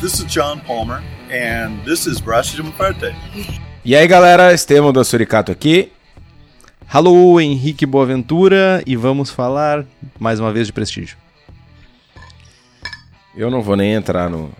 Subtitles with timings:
[0.00, 3.14] This is John Palmer, and this is Braço Parte.
[3.84, 5.90] E aí galera, Estevam do Suricato aqui.
[6.90, 9.84] Alô, Henrique Boaventura, e vamos falar
[10.18, 11.16] mais uma vez de prestígio.
[13.36, 14.50] Eu não vou nem entrar no.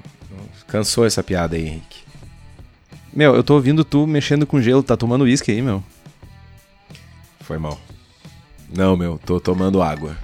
[0.67, 2.01] Cansou essa piada aí, Henrique.
[3.13, 5.83] Meu, eu tô ouvindo tu mexendo com gelo, tá tomando uísque aí, meu?
[7.41, 7.79] Foi mal.
[8.77, 10.17] Não, meu, tô tomando água.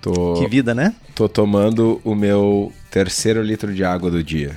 [0.00, 0.94] Tô, Que vida, né?
[1.14, 4.56] tô tomando o meu terceiro litro de água do dia.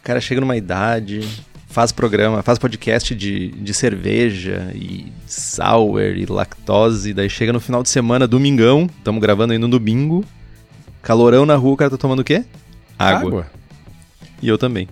[0.00, 1.20] O cara chega numa idade,
[1.68, 7.84] faz programa, faz podcast de, de cerveja e sour e lactose, daí chega no final
[7.84, 10.24] de semana, domingão, estamos gravando aí no domingo,
[11.02, 12.44] calorão na rua, o cara tá tomando o quê?
[12.98, 13.46] Água.
[14.42, 14.88] E eu também.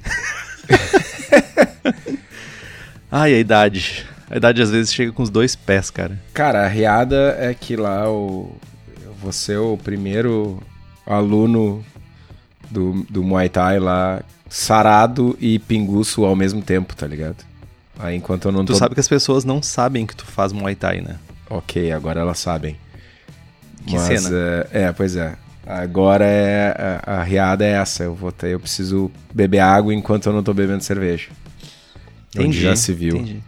[3.11, 4.07] Ai, a idade.
[4.31, 6.23] A idade às vezes chega com os dois pés, cara.
[6.33, 8.57] Cara, a riada é que lá o.
[9.21, 10.63] Vou ser o primeiro
[11.07, 11.85] aluno
[12.71, 17.45] do, do Muay Thai lá, sarado e pinguço ao mesmo tempo, tá ligado?
[17.99, 18.79] Aí enquanto eu não Tu tô.
[18.79, 21.17] sabe que as pessoas não sabem que tu faz Muay Thai, né?
[21.49, 22.77] Ok, agora elas sabem.
[23.87, 24.37] Que Mas, cena.
[24.73, 25.37] É, é, pois é.
[25.67, 28.03] Agora é a, a riada é essa.
[28.03, 31.29] Eu vou ter, eu preciso beber água enquanto eu não tô bebendo cerveja.
[32.39, 33.17] Onde já se viu.
[33.17, 33.43] entendi.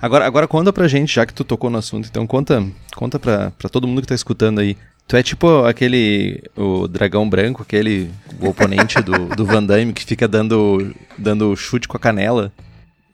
[0.00, 2.64] Agora, agora conta pra gente, já que tu tocou no assunto, então conta,
[2.96, 4.76] conta pra, pra todo mundo que tá escutando aí.
[5.10, 8.08] Tu é tipo aquele, o dragão branco, aquele
[8.40, 12.52] o oponente do, do Van Damme que fica dando, dando chute com a canela.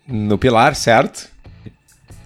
[0.06, 1.26] No pilar, certo?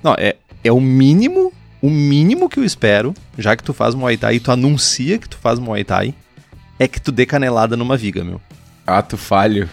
[0.02, 4.16] Não, é, é o mínimo, o mínimo que eu espero, já que tu faz Muay
[4.16, 6.16] Thai e tu anuncia que tu faz Muay Thai,
[6.76, 8.40] é que tu dê canelada numa viga, meu.
[8.84, 9.70] Ato falho.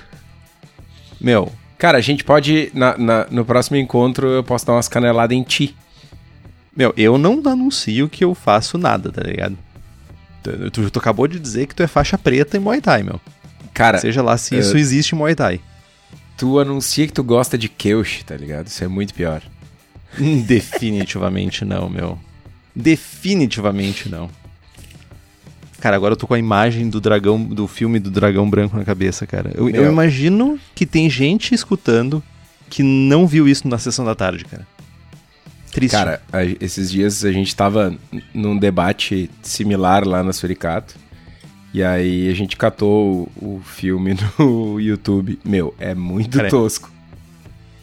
[1.19, 2.69] Meu, Cara, a gente pode.
[2.71, 5.75] na- na- no próximo encontro eu posso dar umas caneladas em ti.
[6.75, 9.57] Meu, eu não anuncio que eu faço nada, tá ligado?
[10.51, 13.19] Tu, tu, tu acabou de dizer que tu é faixa preta em Muay Thai, meu.
[13.73, 15.59] Cara, Seja lá se eu- isso existe em Muay Thai.
[16.37, 18.67] tu anuncia que tu gosta de Keush, tá ligado?
[18.67, 19.41] Isso é muito pior.
[20.19, 22.17] Hum, Definitivamente não, meu.
[22.75, 24.29] Definitivamente não.
[25.79, 28.83] Cara, agora eu tô com a imagem do dragão, do filme do dragão branco na
[28.83, 29.51] cabeça, cara.
[29.53, 32.23] Eu, eu imagino que tem gente escutando
[32.69, 34.65] que não viu isso na sessão da tarde, cara.
[35.77, 35.93] Triste.
[35.93, 37.95] Cara, a- esses dias a gente tava
[38.33, 40.95] num debate similar lá na Suricato.
[41.73, 45.39] E aí a gente catou o, o filme no YouTube.
[45.45, 46.91] Meu, é muito Cara, é- tosco.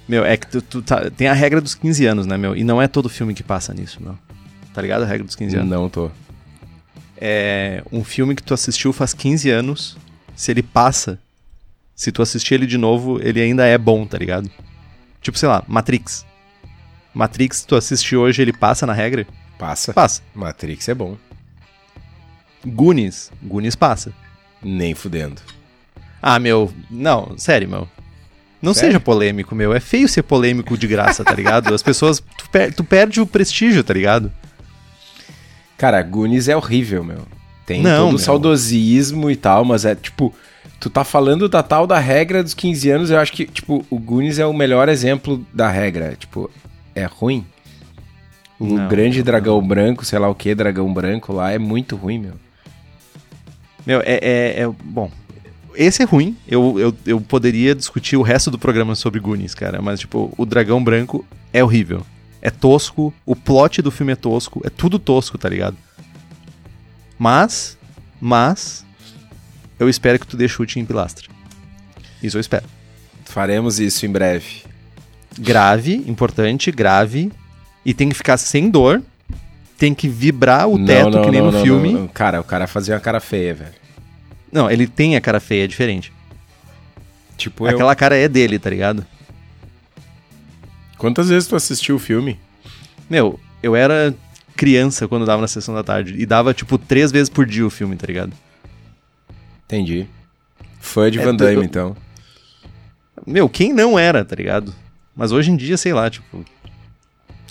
[0.09, 2.57] Meu, é que tu, tu tá- tem a regra dos 15 anos, né, meu?
[2.57, 4.19] E não é todo filme que passa nisso, meu.
[4.75, 5.71] Tá ligado a regra dos 15 anos?
[5.71, 6.11] Não tô.
[7.17, 9.97] É um filme que tu assistiu faz 15 anos,
[10.35, 11.19] se ele passa,
[11.95, 14.51] se tu assistir ele de novo, ele ainda é bom, tá ligado?
[15.23, 16.27] Tipo, sei lá, Matrix.
[17.15, 19.27] Matrix, tu assistir hoje, ele passa na regra?
[19.59, 19.93] Passa.
[19.93, 20.21] Passa.
[20.35, 21.17] Matrix é bom.
[22.67, 24.13] Goonies, Goonies passa.
[24.63, 25.41] Nem fudendo.
[26.21, 27.89] Ah, meu, não, sério, meu.
[28.63, 28.93] Não Sério?
[28.93, 29.75] seja polêmico, meu.
[29.75, 31.75] É feio ser polêmico de graça, tá ligado?
[31.75, 32.21] As pessoas.
[32.21, 34.33] Tu, per- tu perde o prestígio, tá ligado?
[35.77, 37.27] Cara, Goonies é horrível, meu.
[37.67, 38.19] Tem Não, todo o meu.
[38.19, 40.35] saudosismo e tal, mas é tipo.
[40.81, 43.99] Tu tá falando da tal da regra dos 15 anos, eu acho que, tipo, o
[43.99, 46.17] Goonies é o melhor exemplo da regra.
[46.19, 46.51] Tipo,
[46.95, 47.47] é ruim.
[48.59, 51.97] O Não, grande não, dragão branco, sei lá o que, dragão branco lá, é muito
[51.97, 52.35] ruim, meu.
[53.87, 55.11] Meu, é, é- é- Bom,
[55.75, 56.37] esse é ruim.
[56.47, 59.83] Eu, eu, eu poderia discutir o resto do programa sobre Goonies, cara.
[59.83, 62.05] Mas, tipo, o Dragão Branco é horrível.
[62.41, 63.13] É tosco.
[63.27, 64.63] O plot do filme é tosco.
[64.65, 65.77] É tudo tosco, tá ligado?
[67.19, 67.77] Mas.
[68.21, 68.85] Mas.
[69.79, 71.29] Eu espero que tu dê chute em pilastra.
[72.23, 72.67] Isso eu espero.
[73.25, 74.63] Faremos isso em breve.
[75.39, 77.31] Grave, importante, grave.
[77.85, 79.03] E tem que ficar sem dor.
[79.77, 81.93] Tem que vibrar o Não, teto, não, que nem não, no não, filme.
[81.93, 82.09] não, não.
[82.09, 83.73] Cara, o cara fazia uma cara feia, velho.
[84.53, 86.13] Não, ele tem a cara feia, é diferente.
[87.37, 87.71] Tipo, eu...
[87.75, 89.05] Aquela cara é dele, tá ligado?
[90.97, 92.39] Quantas vezes tu assistiu o filme?
[93.11, 94.15] Meu, eu era
[94.57, 96.15] criança quando dava na sessão da tarde.
[96.17, 98.33] E dava, tipo, três vezes por dia o filme, tá ligado?
[99.67, 100.07] Entendi.
[100.81, 101.97] Fã de É, Van Damme, eu- então.
[103.27, 104.73] Meu, quem não era, tá ligado?
[105.17, 106.45] Mas hoje em dia, sei lá, tipo.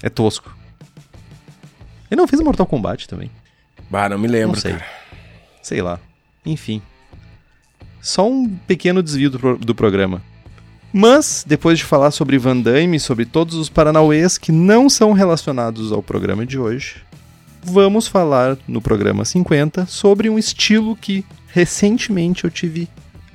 [0.01, 0.55] É tosco.
[2.11, 3.31] Ele não fez Mortal Kombat também.
[3.89, 4.73] Bah, não me lembro, Não sei.
[4.73, 4.85] cara.
[5.61, 5.99] Sei lá.
[6.45, 6.81] Enfim.
[8.01, 10.21] Só um pequeno desvio do, pro- do programa.
[10.91, 15.91] Mas, depois de falar sobre Van Damme, sobre todos os Paranauês que não são relacionados
[15.91, 16.97] ao programa de hoje,
[17.63, 22.87] vamos falar no programa 50 sobre um estilo que recentemente eu tive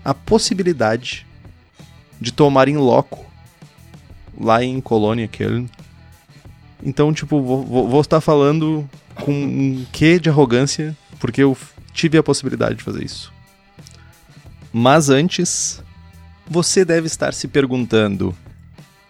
[0.04, 1.26] a possibilidade
[2.20, 3.26] de tomar em loco
[4.38, 5.66] lá em Colônia, Köln.
[6.82, 11.56] Então, tipo, vou, vou- vou estar falando com um quê de arrogância, porque eu
[11.92, 13.32] tive a possibilidade de fazer isso.
[14.72, 15.82] Mas antes,
[16.46, 18.36] você deve estar se perguntando: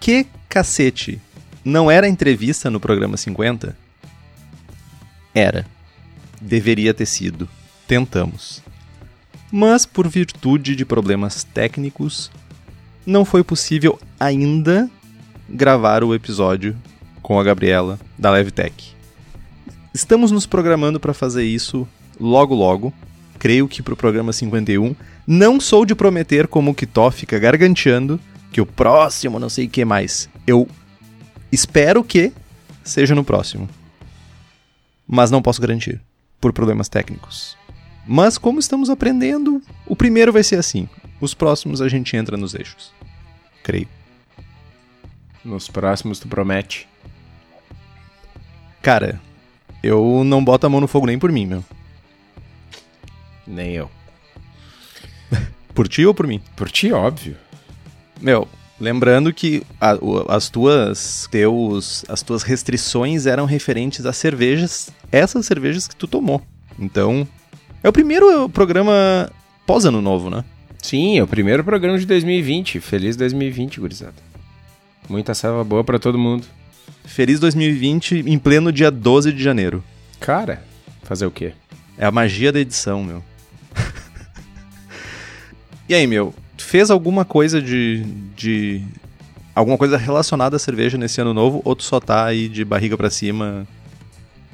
[0.00, 1.20] que cacete?
[1.64, 3.76] Não era entrevista no programa 50?
[5.34, 5.66] Era.
[6.40, 7.48] Deveria ter sido.
[7.86, 8.62] Tentamos.
[9.50, 12.31] Mas por virtude de problemas técnicos,
[13.04, 14.88] não foi possível ainda
[15.48, 16.76] gravar o episódio
[17.22, 18.94] com a Gabriela da LevTech.
[19.94, 21.88] Estamos nos programando para fazer isso
[22.20, 22.92] logo logo.
[23.38, 24.94] Creio que para o programa 51.
[25.26, 28.20] Não sou de prometer como o Kitó fica garganteando
[28.52, 30.28] que o próximo não sei o que mais.
[30.46, 30.68] Eu
[31.50, 32.32] espero que
[32.84, 33.68] seja no próximo.
[35.06, 36.00] Mas não posso garantir,
[36.40, 37.56] por problemas técnicos.
[38.06, 40.88] Mas como estamos aprendendo, o primeiro vai ser assim.
[41.20, 42.92] Os próximos a gente entra nos eixos.
[43.62, 43.97] Creio.
[45.44, 46.87] Nos próximos tu promete.
[48.82, 49.20] Cara,
[49.82, 51.64] eu não boto a mão no fogo nem por mim, meu.
[53.46, 53.90] Nem eu.
[55.75, 56.40] Por ti ou por mim?
[56.56, 57.37] Por ti, óbvio.
[58.20, 58.49] Meu,
[58.81, 59.96] lembrando que a-
[60.29, 66.43] as tuas teus, as tuas restrições eram referentes a cervejas, essas cervejas que tu tomou.
[66.79, 67.26] Então,
[67.82, 69.31] é o primeiro programa
[69.67, 70.44] pós ano novo, né?
[70.82, 72.81] Sim, é o primeiro programa de 2020.
[72.81, 74.27] Feliz 2020, gurizada.
[75.08, 76.46] Muita selva boa pra todo mundo.
[77.05, 79.82] Feliz 2020 em pleno dia 12 de janeiro.
[80.20, 80.62] Cara,
[81.02, 81.52] fazer o quê?
[81.96, 83.25] É a magia da edição, meu.
[85.88, 88.05] e aí, meu, tu fez alguma coisa de,
[88.37, 88.82] de
[89.55, 92.96] alguma coisa relacionada à cerveja nesse ano novo ou tu só tá aí de barriga
[92.96, 93.66] pra cima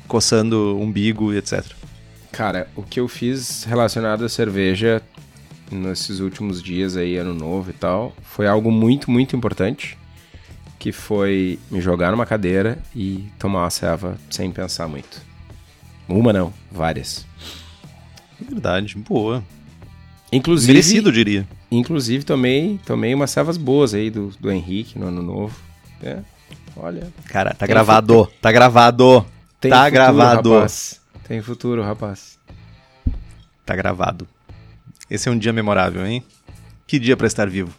[0.07, 1.65] coçando umbigo e etc?
[2.31, 5.03] Cara, o que eu fiz relacionado à cerveja
[5.71, 9.99] nesses últimos dias aí, ano novo e tal, foi algo muito, muito importante.
[10.85, 15.19] Que foi me jogar numa cadeira e tomar uma ceva sem pensar muito.
[16.07, 17.25] Uma não, várias.
[18.39, 19.43] Verdade, boa.
[20.31, 21.49] Inclusive, Merecido, diria.
[21.71, 25.59] inclusive tomei, tomei umas cevas boas aí do, do Henrique no ano novo.
[26.03, 26.19] É,
[26.77, 29.25] olha, Cara, tá gravado, tá gravado,
[29.59, 31.01] tem tá futuro, gravado, rapaz.
[31.27, 32.39] Tem futuro, rapaz.
[33.65, 34.29] tá gravado.
[35.09, 36.23] Esse é um dia memorável, hein?
[36.87, 37.73] Que dia pra estar vivo.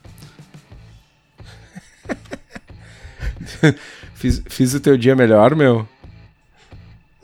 [4.15, 5.87] Fiz, fiz o teu dia melhor, meu.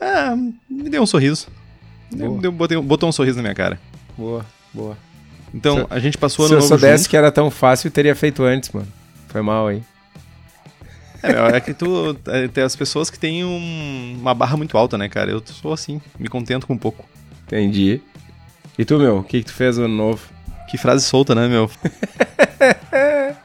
[0.00, 0.34] Ah,
[0.68, 1.48] me deu um sorriso.
[2.10, 2.40] Deu, Boa.
[2.42, 3.80] deu- botei- botou um sorriso na minha cara.
[4.16, 4.96] Boa, boa.
[5.54, 7.10] Então, Se a gente passou Se ano eu soubesse junto.
[7.10, 8.88] que era tão fácil, teria feito antes, mano.
[9.28, 9.82] Foi mal aí.
[11.22, 12.16] É, é que tu.
[12.26, 15.30] é, tem as pessoas que têm um- uma barra muito alta, né, cara?
[15.30, 17.04] Eu sou assim, me contento com pouco.
[17.46, 18.00] Entendi.
[18.78, 20.22] E tu, meu, o que, que tu fez no ano novo?
[20.68, 21.70] Que frase solta, né, meu?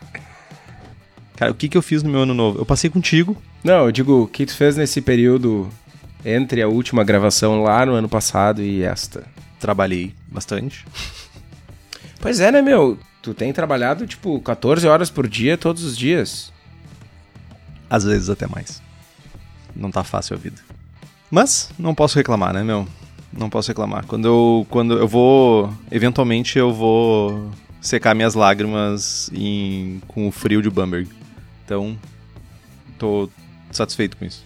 [1.37, 2.59] cara, o que, que eu fiz no meu ano novo?
[2.59, 3.37] Eu passei contigo.
[3.63, 5.69] Não, eu digo, o que tu fez nesse período
[6.25, 9.23] entre a última gravação lá no ano passado e esta?
[9.59, 10.85] Trabalhei bastante.
[12.19, 12.97] Pois é, né, meu?
[13.21, 16.51] Tu tem trabalhado, tipo, 14 horas por dia, todos os dias.
[17.89, 18.81] Às vezes até mais.
[19.75, 20.61] Não tá fácil a vida.
[21.29, 22.87] Mas não posso reclamar, né, meu?
[23.31, 24.05] Não posso reclamar.
[24.05, 25.71] Quando eu, quando eu vou.
[25.91, 27.51] Eventualmente eu vou
[27.81, 31.09] secar minhas lágrimas em, com o frio de Bamberg.
[31.67, 31.99] Então,
[32.97, 33.29] tô
[33.73, 34.41] satisfeito com isso.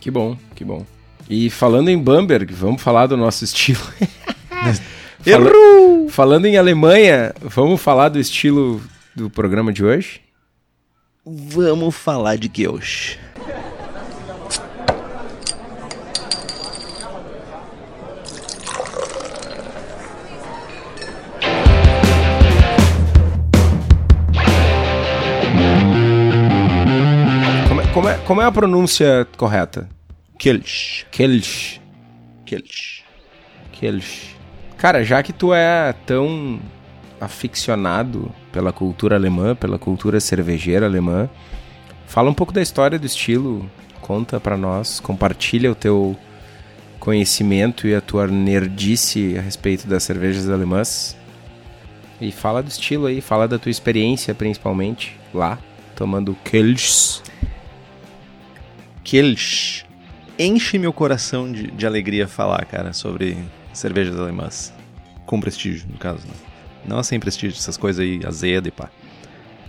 [0.00, 0.86] Que bom, que bom.
[1.28, 3.80] E falando em Bamberg, vamos falar do nosso estilo.
[5.24, 5.50] Fala-
[6.08, 8.80] Falando em Alemanha, vamos falar do estilo
[9.14, 10.20] do programa de hoje?
[11.26, 12.66] Vamos falar de que
[27.92, 29.88] Como é, como é, a pronúncia correta?
[30.38, 31.04] Kelch.
[31.10, 31.80] Kelch.
[32.46, 33.04] Kelch.
[33.72, 34.36] Kelch.
[34.78, 36.60] Cara, já que tu é tão
[37.20, 41.28] aficionado pela cultura alemã, pela cultura cervejeira alemã,
[42.06, 43.68] fala um pouco da história do estilo,
[44.00, 46.16] conta pra nós, compartilha o teu
[47.00, 51.16] conhecimento e a tua nerdice a respeito das cervejas alemãs.
[52.20, 55.58] E fala do estilo aí, fala da tua experiência principalmente lá,
[55.96, 57.20] tomando Kelch.
[59.04, 59.84] Kelch.
[60.38, 63.36] Enche meu coração de, de alegria falar, cara, sobre
[63.72, 64.72] cervejas alemãs.
[65.26, 66.34] Com prestígio, no caso, né?
[66.86, 68.88] Não sem prestígio, essas coisas aí, azeda e pá.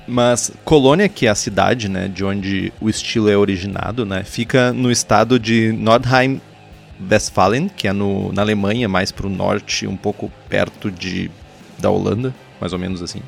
[0.07, 4.73] Mas Colônia, que é a cidade, né, de onde o estilo é originado, né, fica
[4.73, 10.89] no estado de Nordrhein-Westfalen, que é no, na Alemanha, mais pro norte, um pouco perto
[10.89, 11.29] de,
[11.77, 13.21] da Holanda, mais ou menos assim.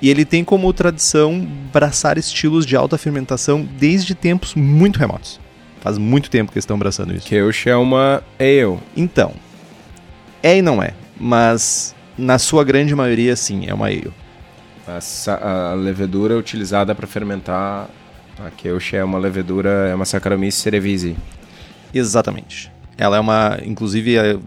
[0.00, 5.40] E ele tem como tradição braçar estilos de alta fermentação desde tempos muito remotos.
[5.80, 7.26] Faz muito tempo que eles estão abraçando isso.
[7.26, 8.78] Kelch é uma ale.
[8.96, 9.32] Então,
[10.42, 14.12] é e não é, mas na sua grande maioria, sim, é uma ale.
[14.86, 17.88] A, a levedura utilizada para fermentar
[18.38, 21.16] a Keush é uma levedura, é uma Saccharomyces cerevisiae.
[21.92, 22.70] Exatamente.
[22.98, 24.38] Ela é uma, inclusive, é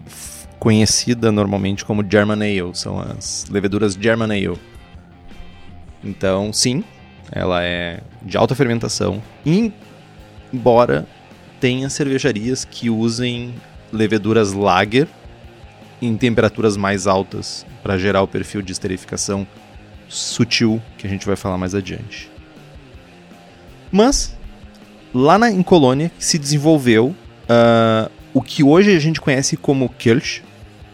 [0.58, 4.58] conhecida normalmente como German Ale, são as leveduras German Ale.
[6.02, 6.84] Então, sim,
[7.30, 9.22] ela é de alta fermentação,
[10.52, 11.06] embora
[11.60, 13.54] tenha cervejarias que usem
[13.92, 15.08] leveduras lager
[16.00, 19.46] em temperaturas mais altas para gerar o perfil de esterificação
[20.08, 22.30] sutil que a gente vai falar mais adiante.
[23.90, 24.36] Mas
[25.12, 30.42] lá na, em Colônia se desenvolveu uh, o que hoje a gente conhece como Kirsch,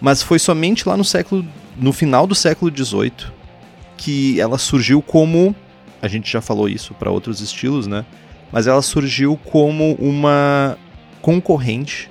[0.00, 1.44] mas foi somente lá no século,
[1.76, 3.43] no final do século XVIII
[3.96, 5.54] que ela surgiu como,
[6.00, 8.04] a gente já falou isso para outros estilos, né?
[8.52, 10.76] Mas ela surgiu como uma
[11.20, 12.10] concorrente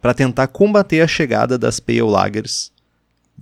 [0.00, 2.72] para tentar combater a chegada das Pale Lagers,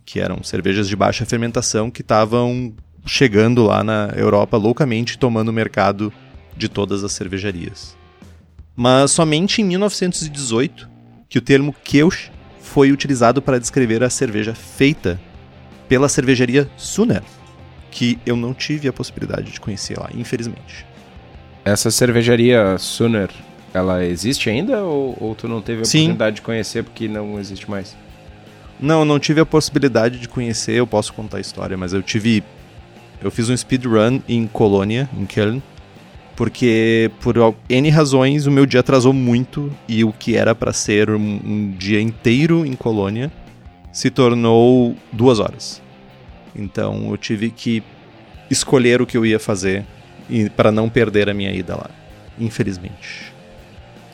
[0.05, 2.73] que eram cervejas de baixa fermentação que estavam
[3.07, 6.13] chegando lá na Europa loucamente tomando o mercado
[6.57, 7.97] de todas as cervejarias.
[8.77, 10.89] Mas somente em 1918
[11.29, 15.21] que o termo Keusch foi utilizado para descrever a cerveja feita
[15.89, 17.23] pela cervejaria Suner,
[17.91, 20.87] que eu não tive a possibilidade de conhecer lá, infelizmente.
[21.65, 23.31] Essa cervejaria Suner
[23.73, 25.99] ela existe ainda ou, ou tu não teve a Sim.
[25.99, 27.97] oportunidade de conhecer porque não existe mais?
[28.81, 32.43] Não, não tive a possibilidade de conhecer, eu posso contar a história, mas eu tive.
[33.23, 35.61] Eu fiz um speedrun em Colônia, em Köln,
[36.35, 37.37] porque por
[37.69, 41.75] N razões o meu dia atrasou muito e o que era para ser um, um,
[41.77, 43.31] dia inteiro em Colônia
[43.93, 45.83] se tornou duas horas.
[46.61, 47.83] Então eu tive que
[48.51, 49.85] escolher o que eu ia fazer
[50.57, 51.91] para não perder a minha ida lá,
[52.39, 53.33] infelizmente.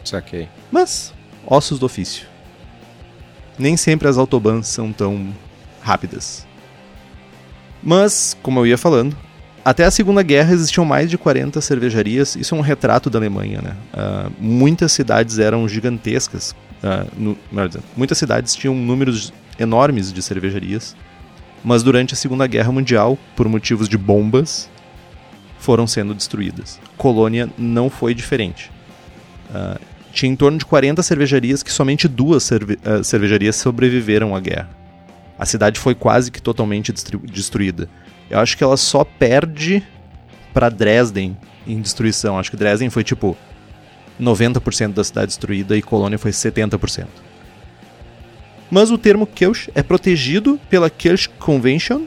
[0.05, 0.49] Saquei.
[0.71, 1.13] Mas,
[1.45, 2.27] ossos do ofício.
[3.59, 5.35] Nem sempre as autobans são tão
[5.83, 6.47] rápidas.
[7.83, 9.17] Mas, como eu ia falando,
[9.65, 12.37] até a Segunda Guerra existiam mais de 40 cervejarias.
[12.37, 13.77] Isso é um retrato da Alemanha, né?
[13.93, 16.55] Uh, muitas cidades eram gigantescas.
[16.83, 20.95] Uh, no, dizendo, muitas cidades tinham números enormes de cervejarias.
[21.65, 24.69] Mas durante a Segunda Guerra Mundial, por motivos de bombas,
[25.59, 26.81] foram sendo destruídas.
[26.97, 28.71] Colônia não foi diferente.
[29.51, 29.81] Uh,
[30.13, 34.71] tinha em torno de 40 cervejarias que somente duas cerve uh, cervejarias sobreviveram à guerra.
[35.39, 37.89] A cidade foi quase que totalmente destruída.
[38.31, 39.83] Eu acho que ela só perde
[40.55, 41.37] para Dresden
[41.67, 42.39] em destruição.
[42.39, 43.37] Acho que Dresden foi tipo
[44.21, 47.07] 90% da cidade destruída e Colônia foi 70%.
[48.71, 52.05] Mas o termo Kirsch é protegido pela Kirsch Convention,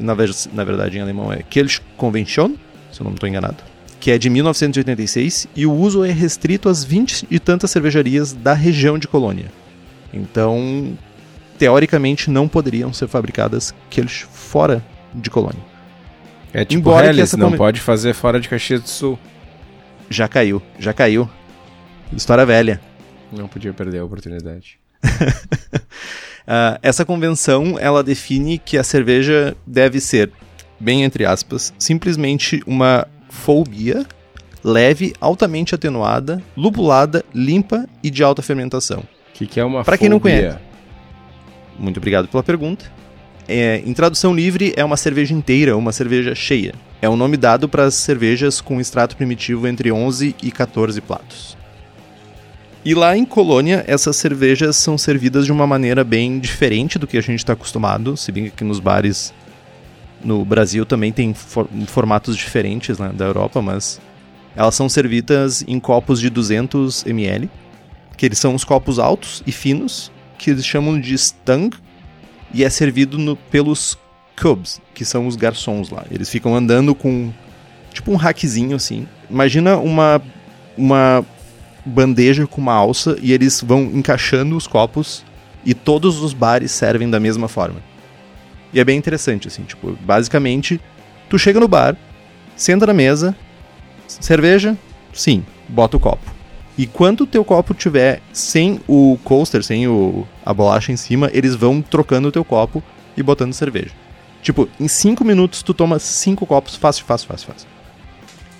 [0.00, 0.14] na,
[0.52, 2.54] na verdade em alemão é Kirsch Convention,
[2.92, 3.62] se eu não estou enganado,
[4.00, 8.54] que é de 1986 e o uso é restrito às 20 e tantas cervejarias da
[8.54, 9.46] região de Colônia.
[10.12, 10.96] Então,
[11.58, 14.82] teoricamente, não poderiam ser fabricadas Kirsch fora
[15.14, 15.62] de Colônia.
[16.52, 19.18] É tipo Embora Helles, não pode fazer fora de Caxias do Sul.
[20.08, 21.28] Já caiu, já caiu.
[22.16, 22.80] História velha.
[23.30, 24.77] Não podia perder a oportunidade.
[25.04, 30.30] Uh, essa convenção ela define que a cerveja deve ser,
[30.78, 34.06] bem entre aspas, simplesmente uma fobia
[34.62, 39.00] leve, altamente atenuada, lupulada, limpa e de alta fermentação.
[39.00, 40.58] O que, que é uma Para quem não conhece.
[41.78, 42.90] Muito obrigado pela pergunta.
[43.46, 46.74] É, em tradução livre, é uma cerveja inteira, uma cerveja cheia.
[47.00, 51.00] É o um nome dado para as cervejas com extrato primitivo entre 11 e 14
[51.00, 51.57] platos.
[52.88, 57.18] E lá em Colônia, essas cervejas são servidas de uma maneira bem diferente do que
[57.18, 59.34] a gente está acostumado, se bem que nos bares
[60.24, 64.00] no Brasil também tem for formatos diferentes né, da Europa, mas
[64.56, 67.50] elas são servidas em copos de 200 ml,
[68.16, 71.76] que eles são os copos altos e finos, que eles chamam de Stang,
[72.54, 73.98] e é servido no, pelos
[74.34, 76.06] cubs, que são os garçons lá.
[76.10, 77.30] Eles ficam andando com
[77.92, 79.06] tipo um rackzinho assim.
[79.28, 80.22] Imagina uma
[80.74, 81.22] uma
[81.88, 85.24] bandeja com uma alça e eles vão encaixando os copos
[85.64, 87.80] e todos os bares servem da mesma forma.
[88.72, 90.80] E é bem interessante assim, tipo, basicamente,
[91.28, 91.96] tu chega no bar,
[92.54, 93.34] senta na mesa,
[94.06, 94.76] cerveja?
[95.12, 96.38] Sim, bota o copo.
[96.76, 101.28] E quando o teu copo tiver sem o coaster, sem o, a bolacha em cima,
[101.32, 102.82] eles vão trocando o teu copo
[103.16, 103.90] e botando cerveja.
[104.42, 107.68] Tipo, em 5 minutos tu toma 5 copos fácil, fácil, fácil, fácil.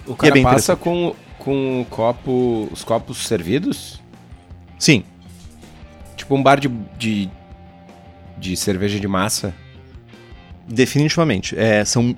[0.04, 1.14] O cara é passa com,
[1.48, 3.98] com o copo, os copos servidos?
[4.78, 5.02] Sim.
[6.14, 7.30] Tipo um bar de, de,
[8.36, 9.54] de cerveja de massa?
[10.68, 11.58] Definitivamente.
[11.58, 12.14] É, são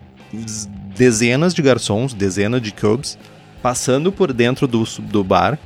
[0.97, 3.17] dezenas de garçons, dezenas de cubs,
[3.63, 5.57] passando por dentro do, do bar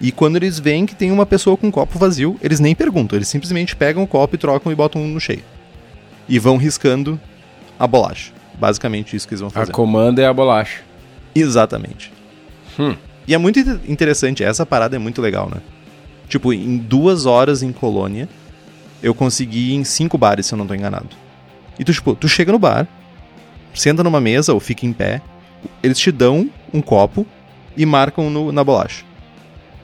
[0.00, 3.16] e quando eles veem que tem uma pessoa com um copo vazio, eles nem perguntam,
[3.16, 5.44] eles simplesmente pegam o copo e trocam e botam um no cheio.
[6.28, 7.20] e vão riscando
[7.78, 8.32] a bolacha.
[8.58, 9.70] Basicamente isso que eles vão A fazer.
[9.72, 10.80] comanda é a bolacha.
[11.34, 12.12] Exatamente.
[12.78, 12.96] Hum.
[13.26, 15.60] E é muito inter- interessante, essa parada é muito legal, né?
[16.28, 18.28] Tipo, em duas horas em Colônia,
[19.02, 21.10] eu consegui ir em cinco bares, se eu não tô enganado.
[21.78, 22.86] E tu, tipo, tu chega no bar,
[23.74, 25.20] senta numa mesa ou fica em pé,
[25.82, 27.26] eles te dão um copo
[27.76, 29.04] e marcam no- na bolacha.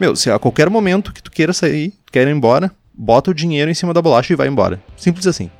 [0.01, 3.71] Meu, se a qualquer momento que tu queira sair, queira ir embora, bota o dinheiro
[3.71, 4.81] em cima da bolacha e vai embora.
[4.97, 5.51] Simples assim.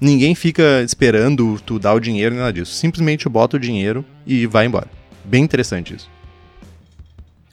[0.00, 2.72] Ninguém fica esperando tu dar o dinheiro, nada disso.
[2.74, 4.88] Simplesmente bota o dinheiro e vai embora.
[5.24, 6.10] Bem interessante isso.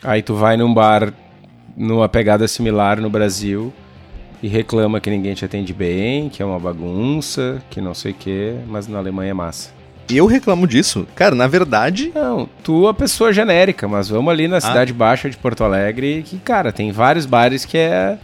[0.03, 1.13] Aí tu vai num bar
[1.75, 3.72] numa pegada similar no Brasil
[4.41, 8.15] e reclama que ninguém te atende bem, que é uma bagunça, que não sei o
[8.15, 9.70] quê, mas na Alemanha é massa.
[10.10, 11.08] Eu reclamo disso.
[11.15, 15.29] Cara, na verdade, Não, tu é a pessoa genérica, mas vamos ali na cidade baixa
[15.29, 18.17] de Porto Alegre, que, cara, tem vários bares que é.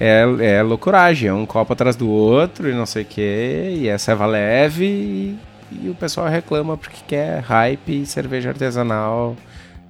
[0.00, 3.86] É, é loucuragem, é um copo atrás do outro e não sei o quê, e
[3.86, 5.38] é ceva leve, e,
[5.70, 9.36] e o pessoal reclama porque quer hype e cerveja artesanal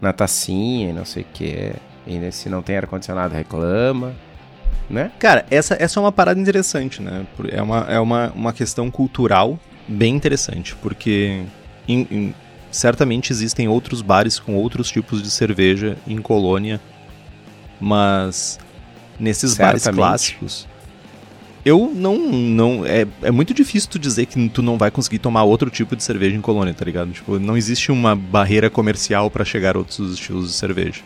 [0.05, 1.73] na tacinha e não sei o quê.
[2.07, 4.15] E se não tem ar-condicionado, reclama,
[4.89, 5.11] né?
[5.19, 7.27] cara, essa, essa é uma parada interessante, né?
[7.51, 9.59] É uma, é uma, uma questão cultural
[9.89, 11.43] bem interessante, porque
[11.89, 12.35] em- em-
[12.71, 16.81] certamente existem outros bares com outros tipos de cerveja em Colônia,
[17.81, 18.59] mas
[19.19, 20.01] nesses bares Certamente.
[20.09, 20.69] clássicos.
[21.65, 22.19] Eu não.
[22.19, 25.97] não é, é muito difícil tu dizer que tu não vai conseguir tomar outro tipo
[25.97, 27.11] de cerveja em Colônia, tá ligado?
[27.11, 31.01] Tipo, não existe uma barreira comercial pra chegar a outros estilos de cerveja.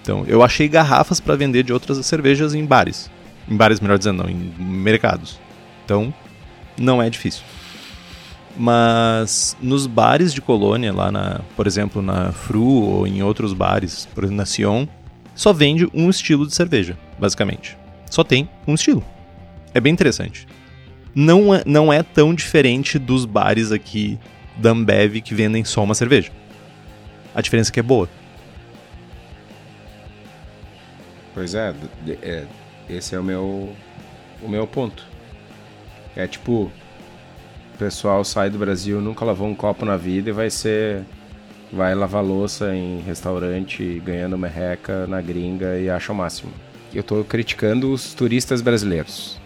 [0.00, 3.10] Então, eu achei garrafas pra vender de outras cervejas em bares.
[3.48, 5.40] Em bares, melhor dizendo, não, em mercados.
[5.84, 6.14] Então,
[6.78, 7.42] não é difícil.
[8.56, 14.06] Mas nos bares de colônia, lá na, por exemplo, na Fru ou em outros bares,
[14.14, 14.86] por exemplo, na Sion,
[15.34, 17.76] só vende um estilo de cerveja, basicamente.
[18.10, 19.02] Só tem um estilo.
[19.74, 20.46] É bem interessante.
[21.14, 24.18] Não é, não é tão diferente dos bares aqui
[24.56, 26.30] da Ambev que vendem só uma cerveja.
[27.34, 28.08] A diferença é que é boa.
[31.34, 31.74] Pois é,
[32.22, 32.44] é,
[32.88, 33.74] esse é o meu,
[34.42, 35.06] o meu ponto.
[36.14, 36.70] É tipo,
[37.74, 41.02] o pessoal sai do Brasil, nunca lavou um copo na vida e vai ser.
[41.72, 46.52] Vai lavar louça em restaurante, ganhando merreca na gringa e acha o máximo.
[46.92, 49.40] Eu tô criticando os turistas brasileiros.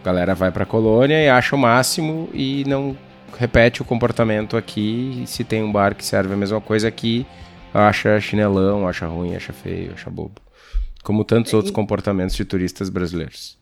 [0.00, 2.96] A galera vai pra colônia e acha o máximo e não
[3.38, 5.22] repete o comportamento aqui.
[5.26, 7.26] Se tem um bar que serve a mesma coisa aqui,
[7.72, 10.40] acha chinelão, acha ruim, acha feio, acha bobo.
[11.02, 13.58] Como tantos outros comportamentos de turistas brasileiros.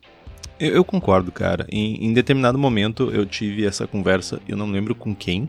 [0.59, 1.67] Eu, eu concordo, cara.
[1.71, 5.49] Em, em determinado momento eu tive essa conversa, eu não lembro com quem,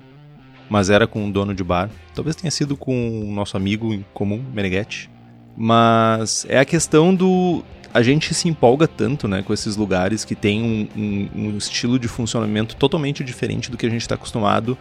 [0.69, 1.89] mas era com um dono de bar.
[2.13, 5.09] Talvez tenha sido com o nosso amigo em comum, Meneghetti.
[5.57, 7.63] Mas é a questão do.
[7.93, 11.97] A gente se empolga tanto né, com esses lugares que tem um, um- um estilo
[11.97, 14.77] de funcionamento totalmente diferente do que a gente está acostumado.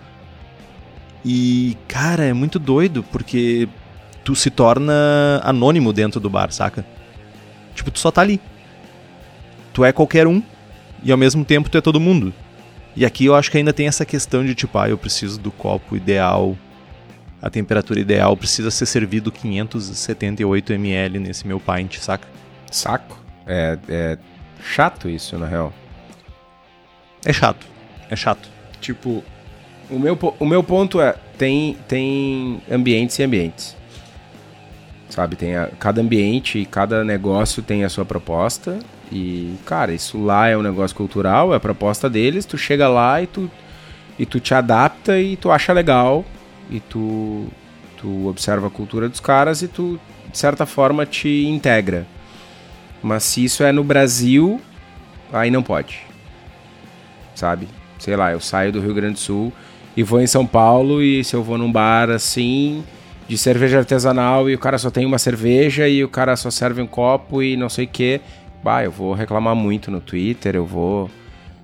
[1.25, 3.69] E, cara, é muito doido, porque
[4.25, 6.85] tu se torna anônimo dentro do bar, saca?
[7.75, 8.41] Tipo, tu só tá ali
[9.79, 10.43] tu é qualquer um
[11.05, 12.35] e ao mesmo tempo tu é todo mundo.
[12.97, 15.53] E aqui eu acho que ainda tem essa questão de tipo, ah, eu preciso do
[15.53, 16.57] copo ideal,
[17.41, 22.27] a temperatura ideal, precisa ser servido 578 ml nesse meu pint, saca?
[22.71, 23.19] Saco?
[23.47, 24.19] É, é
[24.63, 25.73] chato isso, na real.
[27.25, 27.67] É chato,
[28.11, 28.49] é chato.
[28.81, 29.25] Tipo,
[29.91, 33.77] o meu, o meu ponto é: tem, tem ambientes e ambientes.
[35.09, 35.37] Sabe?
[35.37, 38.79] Tem a- cada ambiente e cada negócio tem a sua proposta.
[39.11, 42.45] E, cara, isso lá é um negócio cultural, é a proposta deles.
[42.45, 43.51] Tu chega lá e tu,
[44.19, 46.25] e tu te adapta e tu acha legal.
[46.71, 47.47] E tu,
[47.97, 49.99] tu observa a cultura dos caras e tu,
[50.31, 52.07] de certa forma, te integra.
[53.03, 54.61] Mas se isso é no Brasil,
[55.33, 56.01] aí não pode.
[57.35, 57.69] Sabe?
[57.99, 59.53] Sei lá, eu saio do Rio Grande do Sul
[59.97, 62.85] e vou em São Paulo e se eu vou num bar assim
[63.29, 66.81] de cerveja artesanal e o cara só tem uma cerveja e o cara só serve
[66.81, 68.21] um copo e não sei o que,
[68.63, 71.11] bah, eu vou reclamar muito no Twitter, eu vou,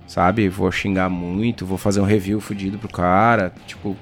[0.05, 3.95] sabe, vou xingar muito, vou fazer um review fudido pro cara, tipo,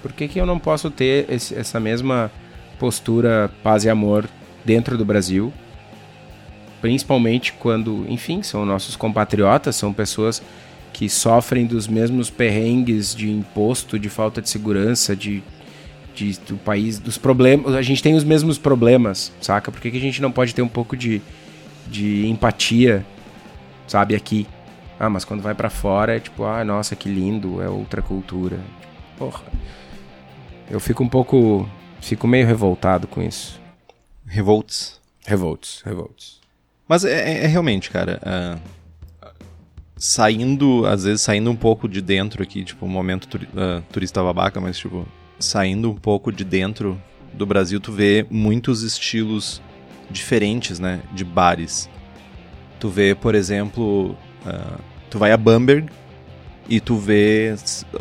[0.00, 2.30] por que que eu não posso ter esse- essa mesma
[2.78, 4.28] postura paz e amor
[4.64, 5.52] dentro do Brasil?
[6.80, 10.42] Principalmente quando, enfim, são nossos compatriotas, são pessoas
[10.92, 15.42] que sofrem dos mesmos perrengues de imposto, de falta de segurança, de,
[16.14, 17.74] de- do país, dos problemas.
[17.74, 19.70] A gente tem os mesmos problemas, saca?
[19.70, 21.20] Por que, que a gente não pode ter um pouco de,
[21.86, 23.04] de empatia,
[23.86, 24.46] sabe, aqui?
[24.98, 28.58] Ah, mas quando vai pra fora é tipo, ah, nossa, que lindo, é outra cultura.
[29.18, 29.42] Porra.
[30.70, 31.68] Eu fico um pouco.
[32.00, 33.60] Fico meio revoltado com isso.
[34.26, 34.98] Revolts.
[35.26, 36.40] Revolts, revolts.
[36.88, 38.20] Mas é, é- é realmente, cara.
[38.24, 38.56] ah,
[39.96, 44.22] saindo, às vezes saindo um pouco de dentro aqui, tipo, um momento turi uh, turista
[44.22, 45.06] babaca, mas tipo,
[45.38, 47.00] saindo um pouco de dentro
[47.32, 49.62] do Brasil, tu vê muitos estilos
[50.10, 51.88] diferentes, né, de bares.
[52.78, 54.10] Tu vê, por exemplo,
[54.44, 54.78] uh,
[55.10, 55.88] tu vai a Bamberg
[56.68, 57.54] e tu vê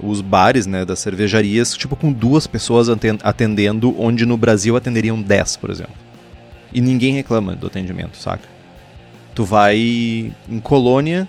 [0.04, 2.88] os bares, né, das cervejarias, tipo, com duas pessoas
[3.24, 5.96] atendendo, onde no Brasil atenderiam 10, por exemplo.
[6.74, 8.55] E ninguém reclama do atendimento, saca?
[9.36, 11.28] Tu vai em Colônia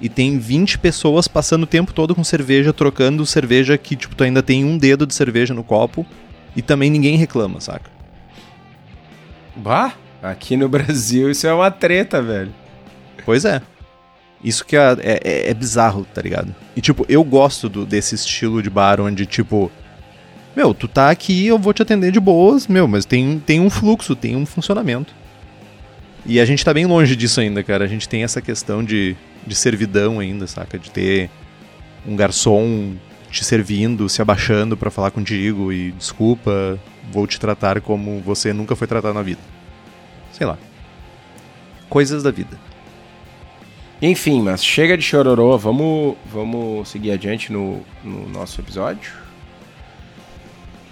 [0.00, 4.22] e tem 20 pessoas passando o tempo todo com cerveja, trocando cerveja que, tipo, tu
[4.22, 6.06] ainda tem um dedo de cerveja no copo
[6.54, 7.90] e também ninguém reclama, saca?
[9.56, 12.52] Bah, aqui no Brasil isso é uma treta, velho.
[13.24, 13.62] Pois é.
[14.44, 16.54] Isso que é, é, é bizarro, tá ligado?
[16.74, 19.70] E, tipo, eu gosto do, desse estilo de bar onde, tipo,
[20.54, 23.70] meu, tu tá aqui, eu vou te atender de boas, meu, mas tem, tem um
[23.70, 25.14] fluxo, tem um funcionamento.
[26.24, 27.84] E a gente tá bem longe disso ainda, cara.
[27.84, 30.78] A gente tem essa questão de, de servidão ainda, saca?
[30.78, 31.28] De ter
[32.06, 32.94] um garçom
[33.30, 36.78] te servindo, se abaixando para falar contigo e desculpa,
[37.10, 39.40] vou te tratar como você nunca foi tratado na vida.
[40.32, 40.58] Sei lá.
[41.88, 42.58] Coisas da vida.
[44.00, 49.12] Enfim, mas chega de chororô, vamos, vamos seguir adiante no, no nosso episódio.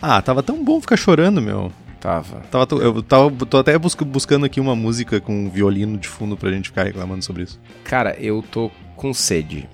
[0.01, 1.71] Ah, tava tão bom ficar chorando, meu.
[2.01, 2.41] Tava.
[2.51, 6.51] Tava, eu tava, tô até buscando aqui uma música com um violino de fundo pra
[6.51, 7.61] gente ficar reclamando sobre isso.
[7.85, 9.69] Cara, eu tô com sede.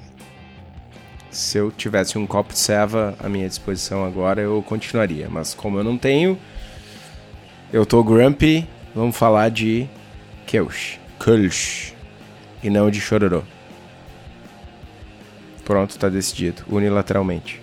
[1.30, 5.28] Se eu tivesse um copo de ceva à minha disposição agora, eu continuaria.
[5.30, 6.36] Mas como eu não tenho,
[7.72, 8.66] eu tô grumpy.
[8.92, 9.86] Vamos falar de
[10.46, 10.98] Kelch.
[11.18, 11.94] Kulch.
[12.62, 13.42] E não de Chororô.
[15.64, 16.64] Pronto, tá decidido.
[16.68, 17.62] Unilateralmente.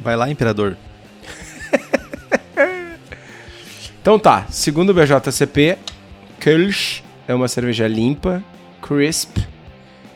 [0.00, 0.76] Vai lá, imperador.
[4.00, 5.78] então tá, segundo o BJCP,
[6.38, 8.42] Kölsch é uma cerveja limpa,
[8.80, 9.38] crisp,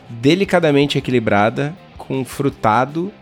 [0.09, 3.13] delicadamente equilibrada, com frutado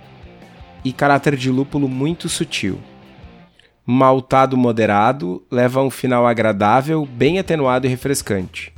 [0.84, 2.80] e caráter de lúpulo muito sutil.
[3.84, 8.72] Maltado moderado, leva a um final agradável, bem atenuado e refrescante.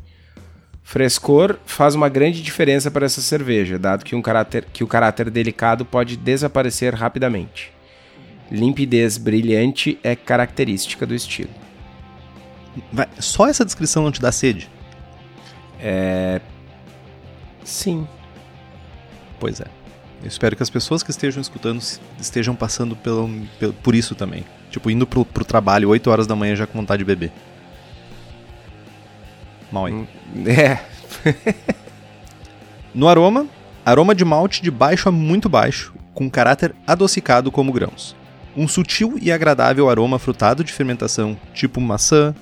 [0.82, 5.30] Frescor faz uma grande diferença para essa cerveja, dado que, um caráter, que o caráter
[5.30, 7.73] delicado pode desaparecer rapidamente.
[8.54, 11.50] Limpidez brilhante é característica do estilo.
[12.92, 14.70] Vai, só essa descrição não te dá sede?
[15.80, 16.40] É.
[17.64, 18.06] Sim.
[19.40, 19.66] Pois é.
[20.22, 21.82] Eu espero que as pessoas que estejam escutando
[22.18, 24.44] estejam passando pelo, pelo por isso também.
[24.70, 27.32] Tipo, indo pro, pro trabalho 8 horas da manhã já com vontade de beber.
[29.72, 29.92] Mal aí.
[29.92, 30.06] Hum,
[30.46, 30.80] é.
[32.94, 33.48] no aroma,
[33.84, 38.14] aroma de malte de baixo a muito baixo, com caráter adocicado como grãos
[38.56, 42.34] um sutil e agradável aroma frutado de fermentação, tipo maçã,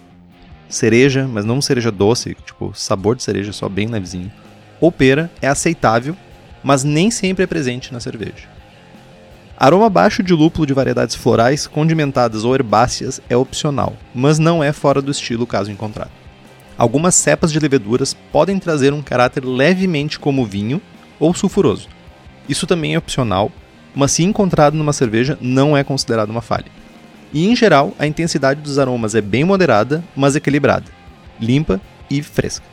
[0.69, 4.33] cereja, mas não cereja doce, tipo sabor de cereja só bem levezinho,
[4.81, 6.17] ou pera, é aceitável,
[6.63, 8.49] mas nem sempre é presente na cerveja.
[9.57, 14.73] Aroma baixo de lúpulo de variedades florais, condimentadas ou herbáceas é opcional, mas não é
[14.73, 16.11] fora do estilo caso encontrado.
[16.77, 20.81] Algumas cepas de leveduras podem trazer um caráter levemente como vinho
[21.21, 21.89] ou sulfuroso.
[22.49, 23.53] Isso também é opcional,
[23.95, 26.67] mas se encontrado numa cerveja, não é considerado uma falha.
[27.33, 30.91] E em geral, a intensidade dos aromas é bem moderada, mas equilibrada,
[31.41, 32.65] limpa e fresca.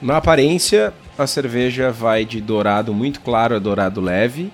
[0.00, 4.50] Na aparência, a cerveja vai de dourado muito claro a dourado leve.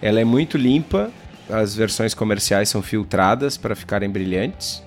[0.00, 1.10] Ela é muito limpa,
[1.48, 4.82] as versões comerciais são filtradas para ficarem brilhantes.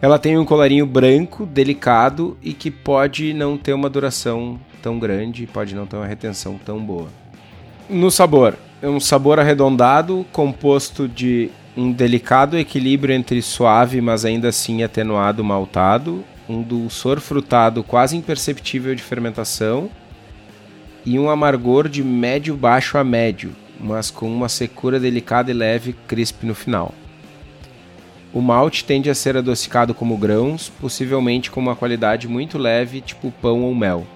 [0.00, 5.46] Ela tem um colarinho branco, delicado e que pode não ter uma duração tão grande,
[5.46, 7.08] pode não ter uma retenção tão boa.
[7.88, 14.48] No sabor, é um sabor arredondado, composto de um delicado equilíbrio entre suave, mas ainda
[14.48, 19.90] assim atenuado maltado, um dulçor frutado quase imperceptível de fermentação
[21.04, 25.94] e um amargor de médio baixo a médio, mas com uma secura delicada e leve
[26.06, 26.94] crisp no final.
[28.32, 33.32] O malte tende a ser adocicado como grãos, possivelmente com uma qualidade muito leve, tipo
[33.40, 34.06] pão ou mel.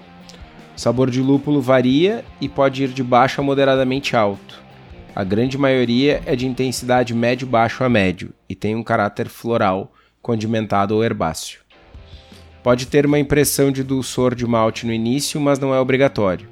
[0.81, 4.59] O sabor de lúpulo varia e pode ir de baixo a moderadamente alto.
[5.15, 10.95] A grande maioria é de intensidade médio-baixo a médio e tem um caráter floral, condimentado
[10.95, 11.59] ou herbáceo.
[12.63, 16.49] Pode ter uma impressão de dulçor de malte no início, mas não é obrigatório.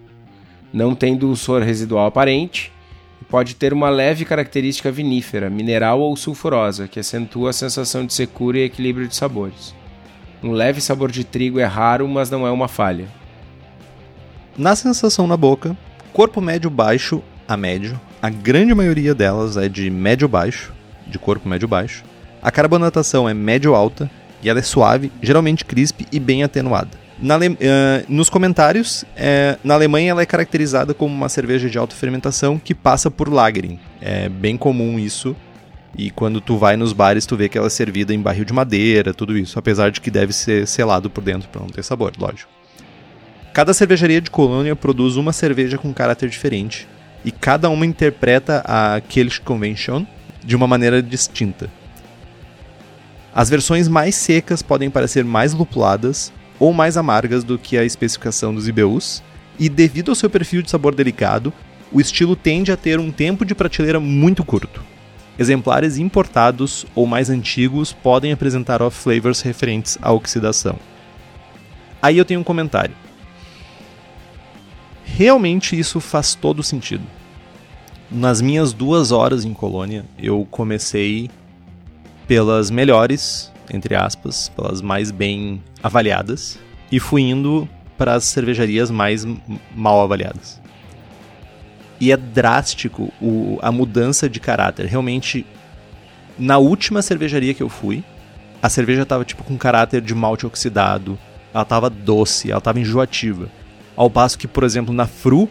[0.71, 2.71] Não tem dulçor residual aparente
[3.19, 8.13] e pode ter uma leve característica vinífera, mineral ou sulfurosa, que acentua a sensação de
[8.13, 9.73] secura e equilíbrio de sabores.
[10.43, 13.17] Um leve sabor de trigo é raro, mas não é uma falha.
[14.59, 15.73] Na sensação na boca,
[16.11, 20.73] corpo médio-baixo a médio, a grande maioria delas é de médio-baixo,
[21.07, 22.03] de corpo médio-baixo.
[22.41, 24.11] A carbonatação é médio-alta
[24.43, 26.89] e ela é suave, geralmente crisp e bem atenuada.
[27.23, 31.95] Ale- ah, nos comentários, é, na Alemanha ela é caracterizada como uma cerveja de alta
[31.95, 33.79] fermentação que passa por lagering.
[34.01, 35.37] É bem comum isso.
[35.97, 38.51] E quando tu vai nos bares, tu vê que ela é servida em barril de
[38.51, 39.57] madeira, tudo isso.
[39.57, 42.58] Apesar de que deve ser selado por dentro para não ter sabor, lógico.
[43.53, 46.87] Cada cervejaria de Colônia produz uma cerveja com caráter diferente.
[47.25, 50.05] E cada uma interpreta a Kelch Convention
[50.43, 51.69] de uma maneira distinta.
[53.33, 58.53] As versões mais secas podem parecer mais lupuladas ou mais amargas do que a especificação
[58.53, 59.23] dos IBUs,
[59.57, 61.53] e devido ao seu perfil de sabor delicado,
[61.91, 64.83] o estilo tende a ter um tempo de prateleira muito curto.
[65.37, 70.77] Exemplares importados ou mais antigos podem apresentar off-flavors referentes à oxidação.
[72.01, 72.93] Aí eu tenho um comentário.
[75.19, 77.03] Realmente isso faz todo sentido.
[78.09, 81.29] Nas minhas duas horas em Colônia, eu comecei
[82.25, 86.57] pelas melhores, entre aspas, pelas mais bem avaliadas,
[86.89, 89.27] e fui indo para as cervejarias mais
[89.75, 90.61] mal avaliadas.
[91.99, 94.85] E é drástico o- a mudança de caráter.
[94.85, 95.45] Realmente,
[96.37, 98.05] na última cervejaria que eu fui,
[98.61, 101.19] a cerveja tava tipo com caráter de malte oxidado,
[101.53, 103.49] ela tava doce, ela tava enjoativa.
[103.99, 105.49] Ao passo que, por exemplo, na Fru,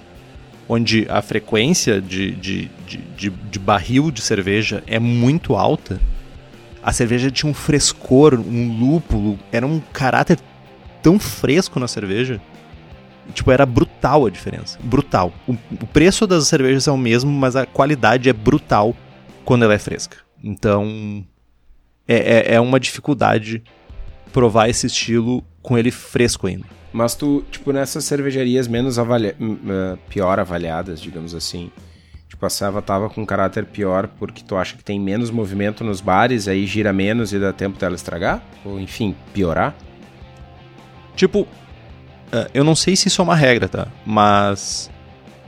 [0.67, 6.01] onde a frequência de, de, de, de, de barril de cerveja é muito alta,
[6.83, 10.39] a cerveja tinha um frescor, um lúpulo, era um caráter
[11.03, 12.41] tão fresco na cerveja.
[13.35, 14.79] Tipo, era brutal a diferença.
[14.83, 15.31] Brutal.
[15.47, 18.97] O, o preço das cervejas é o mesmo, mas a qualidade é brutal
[19.45, 20.17] quando ela é fresca.
[20.43, 21.23] Então,
[22.09, 23.63] é, é, é uma dificuldade
[24.33, 26.78] provar esse estilo com ele fresco ainda.
[26.93, 29.37] Mas tu, tipo, nessas cervejarias menos avalia...
[30.09, 31.71] pior avaliadas, digamos assim,
[32.29, 36.01] tipo, a Seva tava com caráter pior porque tu acha que tem menos movimento nos
[36.01, 38.43] bares, aí gira menos e dá tempo dela estragar?
[38.65, 39.75] Ou, enfim, piorar?
[41.15, 41.47] Tipo,
[42.33, 43.89] eh, eu não sei se isso é uma regra, tá?
[44.07, 44.91] Mas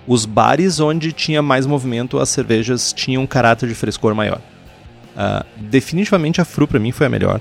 [0.06, 4.40] os bares onde tinha mais movimento, as cervejas tinham um caráter de frescor maior.
[5.16, 7.40] Ah, definitivamente a Fru pra mim foi a melhor.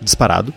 [0.00, 0.54] Disparado.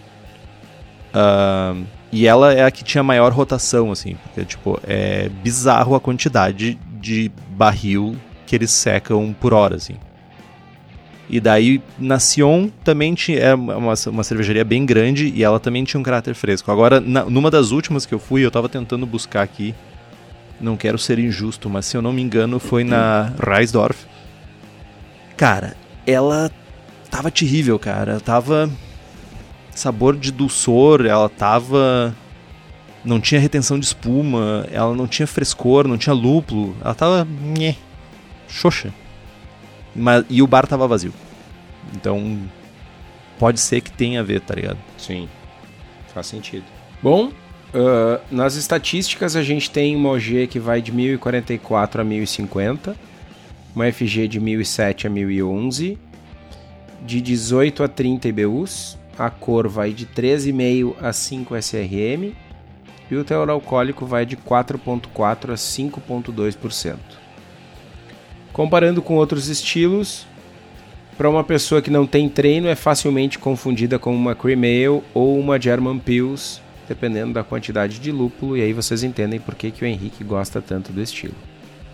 [1.13, 1.75] Ah,
[2.11, 4.15] e ela é a que tinha maior rotação, assim.
[4.23, 9.95] Porque, tipo, é bizarro a quantidade de barril que eles secam por hora, assim.
[11.29, 15.83] E daí, na Sion também tinha é uma, uma cervejaria bem grande e ela também
[15.83, 16.71] tinha um caráter fresco.
[16.71, 19.75] Agora, na- numa das últimas que eu fui, eu tava tentando buscar aqui.
[20.59, 24.05] Não quero ser injusto, mas se eu não me engano, foi na Reisdorf.
[25.37, 26.49] Cara, ela
[27.11, 28.19] tava terrível, cara.
[28.19, 28.67] Tava
[29.79, 32.15] sabor de dulçor, ela tava
[33.03, 37.75] não tinha retenção de espuma, ela não tinha frescor, não tinha lúpulo, ela tava nhé,
[38.47, 38.93] xoxa.
[39.95, 41.13] Mas, e o bar tava vazio.
[41.95, 42.37] Então,
[43.39, 44.77] pode ser que tenha a ver, tá ligado?
[44.97, 45.29] Sim,
[46.13, 46.65] faz sentido.
[47.01, 47.31] Bom,
[47.73, 52.95] ah, nas estatísticas a gente tem uma OG que vai de 1044 a 1050,
[53.75, 55.97] uma FG de 1007 a 1011,
[57.05, 62.33] de 18 a 30 IBUs, a cor vai de 13,5 a 5 SRM
[63.11, 66.97] e o teor alcoólico vai de 4,4 a 5,2%.
[68.53, 70.25] Comparando com outros estilos,
[71.17, 75.37] para uma pessoa que não tem treino, é facilmente confundida com uma Cream Ale ou
[75.37, 79.83] uma German Pils, dependendo da quantidade de lúpulo, e aí vocês entendem por que, que
[79.83, 81.35] o Henrique gosta tanto do estilo.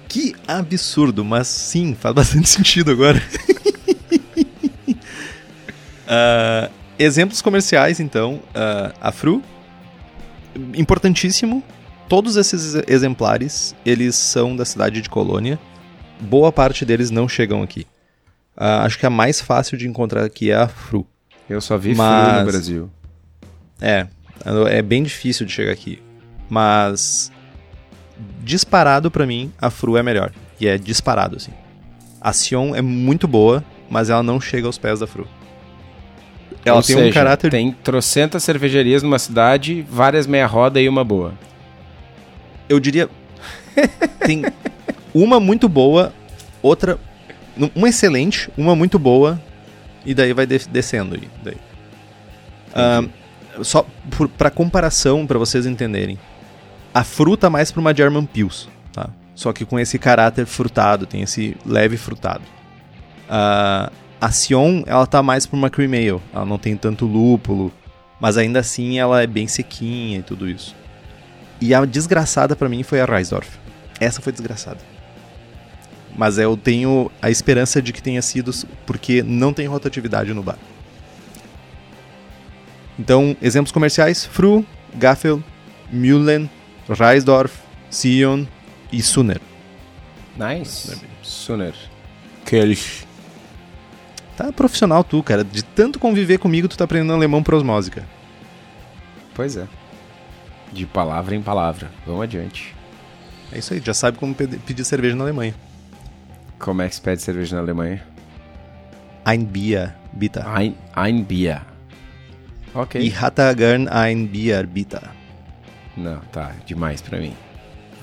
[0.08, 3.22] Que absurdo, mas sim, faz bastante sentido agora.
[6.08, 8.40] Ah, exemplos comerciais, então.
[8.54, 9.42] ah, a Fru,
[10.76, 11.64] importantíssimo.
[12.08, 15.58] Todos esses exemplares, eles são da cidade de Colônia.
[16.20, 17.88] Boa parte deles não chegam aqui.
[18.56, 21.06] Ah, acho que a mais fácil de encontrar aqui é a Fru.
[21.50, 22.92] Eu só vi Mas- frio no Brasil.
[23.82, 24.08] É,
[24.70, 26.02] é bem difícil de chegar aqui.
[26.50, 27.32] Mas
[28.44, 30.32] disparado pra mim, a Fru é melhor.
[30.60, 31.52] E é disparado assim.
[32.22, 35.28] A Sion é muito boa, mas ela não chega aos pés da Fru.
[36.66, 41.04] Ela Ou tem um seja, caráter Tem trocentas cervejarias numa cidade, várias meia-roda e uma
[41.04, 41.34] boa.
[42.68, 43.08] eu diria
[44.26, 44.44] tem
[45.14, 46.12] uma muito boa,
[46.62, 46.98] outra
[47.76, 49.40] uma excelente, uma muito boa
[50.06, 51.58] e daí vai de- descendo aí, daí.
[52.74, 53.08] Ahn,
[53.64, 56.18] só por, pra comparação pra vocês entenderem.
[56.94, 59.10] A fruta mais pra uma German Pils, tá?
[59.36, 62.44] Só que com esse caráter frutado, tem esse leve frutado.
[63.30, 67.72] Ah, a Sion, ela tá mais pra uma Cream Ale, ela não tem tanto lúpulo,
[68.20, 70.76] mas ainda assim ela é bem sequinha e tudo isso.
[71.60, 73.50] E a desgraçada pra mim foi a Reisdorf.
[74.00, 74.80] Essa foi desgraçada.
[76.18, 78.52] Mas eu tenho a esperança de que tenha sido
[78.86, 80.58] porque não tem rotatividade no bar.
[82.98, 85.44] Então, exemplos comerciais: Fru, Gaffel,
[85.92, 86.50] Mühlen,
[86.90, 87.58] Reisdorf,
[87.90, 88.46] Sion
[88.92, 89.42] e Suner.
[90.38, 91.02] Nice.
[91.22, 91.74] Suner.
[92.46, 93.05] Kelch.
[94.38, 95.44] Tá profissional tu, cara.
[95.44, 98.08] De tanto conviver comigo, tu tá aprendendo alemão por osmose, cara.
[99.34, 99.68] Pois é.
[100.72, 101.90] De palavra em palavra.
[102.06, 102.76] Vamos adiante.
[103.52, 105.54] É isso aí, já sabe como pedir cerveja na Alemanha.
[106.60, 108.04] Como é que se pede cerveja na Alemanha?
[109.26, 110.40] Ein Bier, bitte.
[110.40, 111.62] Ein, ein Bier.
[112.74, 113.00] Ok.
[113.02, 115.00] E Hatta gern ein Bier, bitte.
[115.96, 116.52] Não, tá.
[116.66, 117.34] Demais pra mim.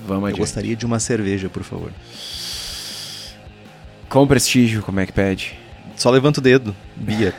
[0.07, 0.39] Vamos Eu adiante.
[0.39, 1.91] gostaria de uma cerveja, por favor.
[4.09, 5.57] Com prestígio, como é que pede?
[6.03, 6.75] Só levanta o dedo.
[6.97, 7.33] Bier.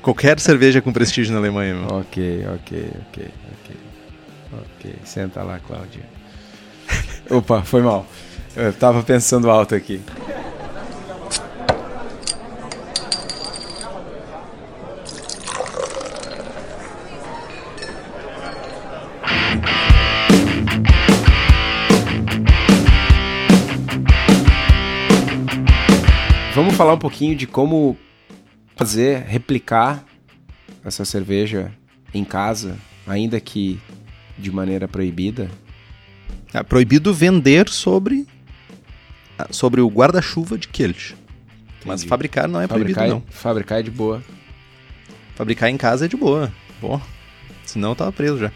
[0.00, 1.96] Qualquer cerveja com prestígio na Alemanha, meu.
[1.96, 3.28] Ok, ok, ok,
[3.64, 3.76] ok.
[4.52, 6.04] Ok, senta lá, Cláudia.
[7.28, 8.06] Opa, foi mal.
[8.54, 10.00] Eu tava pensando alto aqui.
[26.76, 27.96] Falar um pouquinho de como
[28.76, 30.04] fazer, replicar
[30.84, 31.72] essa cerveja
[32.12, 33.80] em casa, ainda que
[34.38, 35.50] de maneira proibida.
[36.52, 38.26] É proibido vender sobre
[39.50, 41.16] sobre o guarda-chuva de Kelch.
[41.84, 43.32] Mas fabricar não é fabricar, proibido, não.
[43.32, 44.22] fabricar é de boa.
[45.34, 46.52] Fabricar em casa é de boa.
[46.80, 47.00] Pô,
[47.64, 48.52] senão eu tava preso já.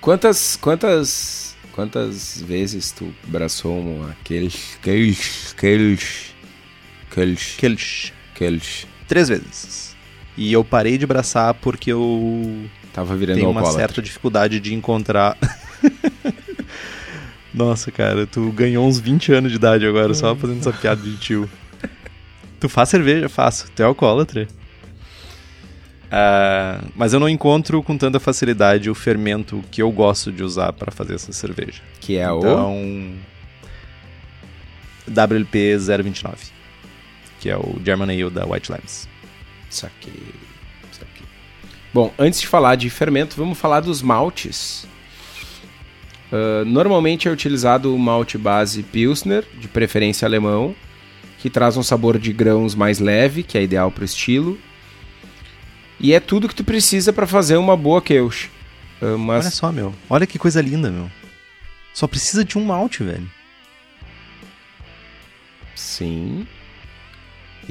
[0.00, 6.34] Quantas quantas quantas vezes tu braçou um aqueles aqueles aqueles
[7.10, 8.12] aqueles Kelch.
[8.34, 9.96] aqueles Três vezes.
[10.36, 13.88] E eu parei de braçar porque eu tava virando tenho uma alcoólatra.
[13.88, 15.36] certa dificuldade de encontrar.
[17.52, 21.16] Nossa, cara, tu ganhou uns 20 anos de idade agora só fazendo essa piada de
[21.16, 21.50] tio.
[22.60, 23.28] Tu faz cerveja?
[23.28, 23.68] Faço.
[23.74, 24.46] Tu é alcoólatra.
[26.10, 30.72] Ah, mas eu não encontro com tanta facilidade o fermento que eu gosto de usar
[30.72, 31.80] para fazer essa cerveja.
[32.00, 33.14] que é o Então,
[35.08, 36.36] WLP 029,
[37.40, 39.08] que é o German Ale da White Labs.
[39.68, 40.12] Saquei.
[40.92, 41.26] Saquei.
[41.92, 44.86] Bom, antes de falar de fermento, vamos falar dos maltes.
[46.32, 50.74] Ah, normalmente é utilizado o malte base Pilsner, de preferência alemão,
[51.38, 54.58] que traz um sabor de grãos mais leve, que é ideal para o estilo.
[55.98, 58.50] E é tudo que tu precisa para fazer uma boa Kelch.
[59.02, 59.94] Ah, mas Olha só, meu.
[60.08, 61.10] Olha que coisa linda, meu.
[61.92, 63.28] Só precisa de um malte, velho.
[65.74, 66.46] sim.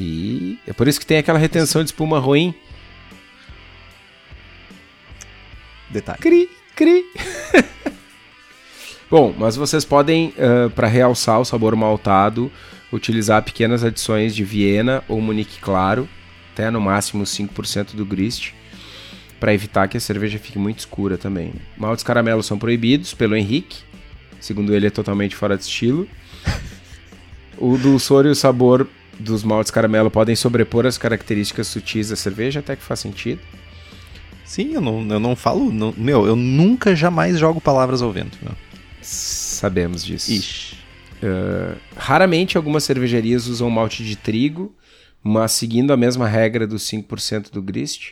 [0.01, 2.55] E é por isso que tem aquela retenção de espuma ruim.
[5.89, 6.19] Detalhe.
[6.19, 7.03] Cri, cri.
[9.11, 10.33] Bom, mas vocês podem,
[10.73, 12.49] para realçar o sabor maltado,
[12.93, 16.07] utilizar pequenas adições de Viena ou Munique Claro,
[16.53, 18.53] até no máximo 5% do grist,
[19.37, 21.51] para evitar que a cerveja fique muito escura também.
[21.75, 23.79] Maltes caramelos são proibidos pelo Henrique,
[24.39, 26.07] segundo ele é totalmente fora de estilo.
[27.57, 28.87] o dulçor e o sabor
[29.19, 33.41] dos maltes caramelo podem sobrepor as características sutis da cerveja, até que faz sentido.
[34.45, 35.71] Sim, eu não, eu não falo.
[35.71, 38.53] não- meu, eu nunca jamais jogo palavras ao vento, meu.
[39.01, 40.31] Sabemos disso.
[40.31, 40.77] Ixi.
[41.95, 44.73] Raramente algumas cervejarias usam malte de trigo,
[45.21, 48.11] mas seguindo a mesma regra dos 5% do grist.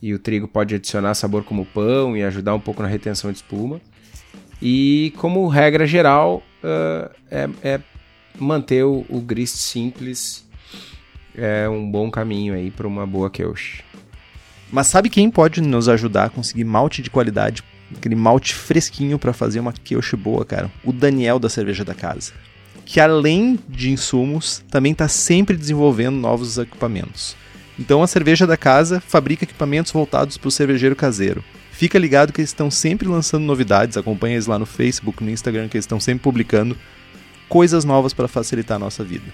[0.00, 3.38] E o trigo pode adicionar sabor como pão e ajudar um pouco na retenção de
[3.38, 3.80] espuma.
[4.60, 7.80] E como regra geral, ah, é, é
[8.38, 10.46] manter o, o grist simples
[11.36, 13.84] é um bom caminho aí para uma boa Kelch.
[14.70, 17.62] Mas sabe quem pode nos ajudar a conseguir malte de qualidade?
[17.96, 20.70] Aquele malte fresquinho pra fazer uma queuche boa, cara.
[20.84, 22.32] O Daniel da Cerveja da Casa.
[22.84, 27.36] Que além de insumos, também tá sempre desenvolvendo novos equipamentos.
[27.78, 31.44] Então a Cerveja da Casa fabrica equipamentos voltados pro cervejeiro caseiro.
[31.70, 35.68] Fica ligado que eles estão sempre lançando novidades, acompanha eles lá no Facebook, no Instagram,
[35.68, 36.76] que eles estão sempre publicando
[37.48, 39.32] coisas novas para facilitar a nossa vida.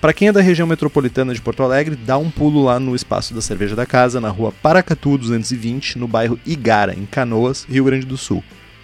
[0.00, 3.32] Para quem é da região metropolitana de Porto Alegre, dá um pulo lá no espaço
[3.32, 8.04] da Cerveja da Casa, na rua Paracatu 220, no bairro Igara, em Canoas, Rio Grande
[8.04, 8.42] do Sul.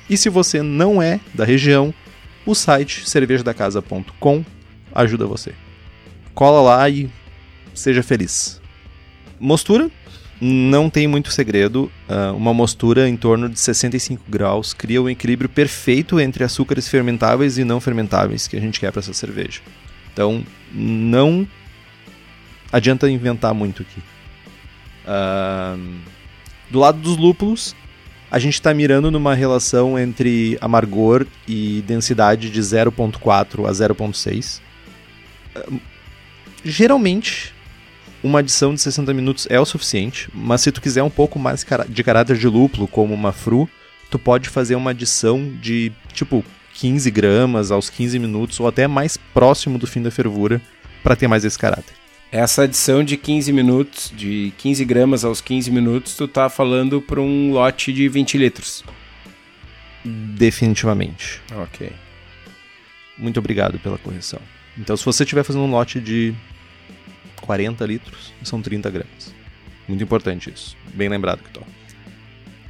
[0.08, 1.92] E se você não é da região,
[2.46, 4.44] o site cervejadacasa.com
[4.94, 5.52] ajuda você.
[6.34, 7.10] Cola lá e
[7.74, 8.60] seja feliz.
[9.40, 9.90] Mostura?
[10.40, 11.90] Não tem muito segredo.
[12.08, 17.58] Ah, uma mostura em torno de 65 graus cria um equilíbrio perfeito entre açúcares fermentáveis
[17.58, 19.60] e não fermentáveis que a gente quer para essa cerveja.
[20.12, 21.46] Então, não
[22.72, 24.02] adianta inventar muito aqui.
[25.06, 25.98] Ahn,
[26.70, 27.74] do lado dos lúpulos,
[28.30, 34.60] a gente está mirando numa relação entre amargor e densidade de 0.4 a 0.6.
[35.54, 35.78] Ahn,
[36.64, 37.54] geralmente,
[38.22, 41.64] uma adição de 60 minutos é o suficiente, mas se tu quiser um pouco mais
[41.88, 43.68] de caráter de lúpulo, como uma fru,
[44.10, 46.44] tu pode fazer uma adição de tipo
[46.74, 50.60] 15 gramas aos 15 minutos ou até mais próximo do fim da fervura
[51.02, 51.94] para ter mais esse caráter.
[52.30, 57.20] Essa adição de 15 minutos, de 15 gramas aos 15 minutos, tu tá falando para
[57.20, 58.84] um lote de 20 litros.
[60.04, 61.40] Definitivamente.
[61.54, 61.90] Ok.
[63.16, 64.40] Muito obrigado pela correção.
[64.76, 66.34] Então, se você estiver fazendo um lote de
[67.40, 69.34] 40 litros, são 30 gramas.
[69.86, 70.76] Muito importante isso.
[70.94, 71.64] Bem lembrado, Kitor.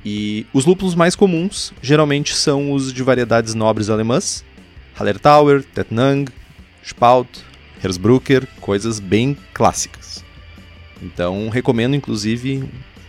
[0.04, 4.44] E os lúpulos mais comuns geralmente são os de variedades nobres alemãs,
[4.94, 6.30] Hallertauer, Tettnang,
[6.84, 7.28] Spalt,
[7.82, 10.24] Hersbrucker, coisas bem clássicas.
[11.02, 12.68] Então recomendo inclusive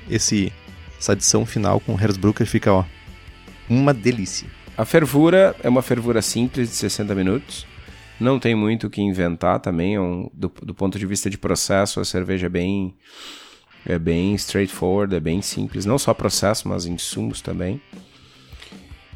[0.09, 0.51] esse
[0.99, 2.83] essa adição final com Hersbrucker fica ó,
[3.69, 4.47] uma delícia.
[4.77, 7.65] A fervura é uma fervura simples de 60 minutos.
[8.19, 9.95] Não tem muito o que inventar também.
[9.95, 12.93] É um, do, do, ponto de vista de processo, a cerveja é bem,
[13.85, 15.85] é bem straightforward, é bem simples.
[15.85, 17.81] Não só processo, mas insumos também.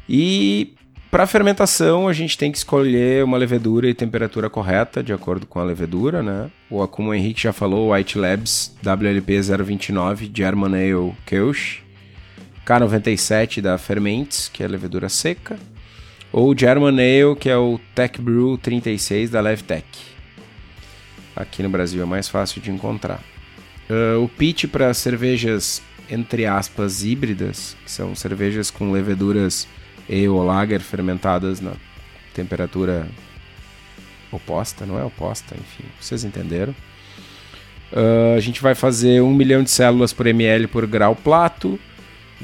[0.08, 0.74] E
[1.10, 5.60] para fermentação, a gente tem que escolher uma levedura e temperatura correta, de acordo com
[5.60, 6.50] a levedura, né?
[6.68, 11.84] Ou como o Henrique já falou, White Labs WLP 029 German Ale Kelch,
[12.66, 15.56] K97 da Fermentes, que é levedura seca,
[16.36, 19.86] ou German Ale, que é o Tech Brew 36 da Levtech.
[21.36, 23.22] Aqui no Brasil é mais fácil de encontrar.
[23.88, 25.80] Uh, o pitch para cervejas,
[26.10, 29.68] entre aspas, híbridas, que são cervejas com leveduras
[30.08, 31.74] ale ou lager fermentadas na
[32.34, 33.06] temperatura
[34.32, 36.74] oposta, não é oposta, enfim, vocês entenderam.
[37.92, 41.78] Uh, a gente vai fazer 1 milhão de células por ml por grau plato,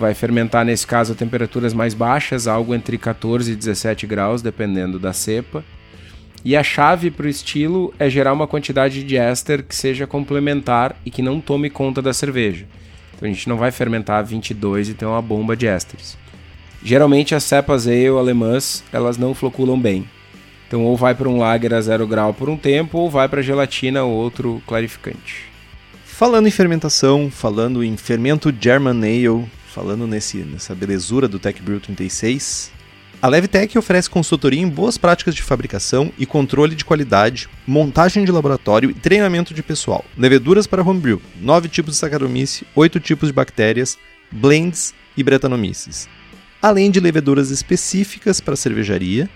[0.00, 4.98] vai fermentar nesse caso a temperaturas mais baixas, algo entre 14 e 17 graus, dependendo
[4.98, 5.62] da cepa.
[6.44, 10.96] E a chave para o estilo é gerar uma quantidade de éster que seja complementar
[11.04, 12.66] e que não tome conta da cerveja.
[13.14, 16.16] Então a gente não vai fermentar 22 e ter uma bomba de ésteres.
[16.82, 20.08] Geralmente as cepas ale alemãs, elas não floculam bem.
[20.66, 23.42] Então ou vai para um lager a zero grau por um tempo ou vai para
[23.42, 25.50] gelatina ou outro clarificante.
[26.06, 31.80] Falando em fermentação, falando em fermento German Ale, falando nesse, nessa belezura do Tech Brew
[31.80, 32.72] 36,
[33.22, 38.32] a Levtech oferece consultoria em boas práticas de fabricação e controle de qualidade, montagem de
[38.32, 43.32] laboratório e treinamento de pessoal, leveduras para homebrew, nove tipos de Saccharomyces, oito tipos de
[43.32, 43.98] bactérias,
[44.32, 46.08] blends e Brettanomyces
[46.60, 49.28] além de leveduras específicas para cervejaria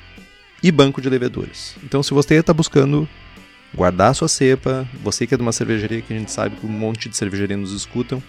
[0.63, 1.77] e banco de leveduras.
[1.83, 3.09] Então, se você está buscando
[3.75, 6.71] guardar sua cepa, você que é de uma cervejaria que a gente sabe que um
[6.71, 8.23] monte de cervejaria nos escutam,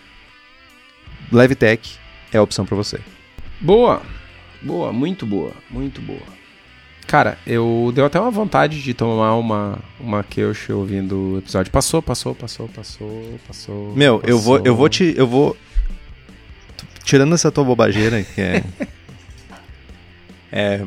[1.32, 1.91] Levitec
[2.32, 2.99] é a opção para você.
[3.59, 4.01] Boa,
[4.61, 6.36] boa, muito boa, muito boa.
[7.07, 11.71] Cara, eu deu até uma vontade de tomar uma uma Kelch ouvindo o episódio.
[11.71, 13.93] Passou, passou, passou, passou, passou.
[13.95, 14.30] Meu, passou.
[14.30, 15.55] eu vou eu vou te eu vou
[17.03, 18.63] tirando essa tua bobageira, que é,
[20.51, 20.86] é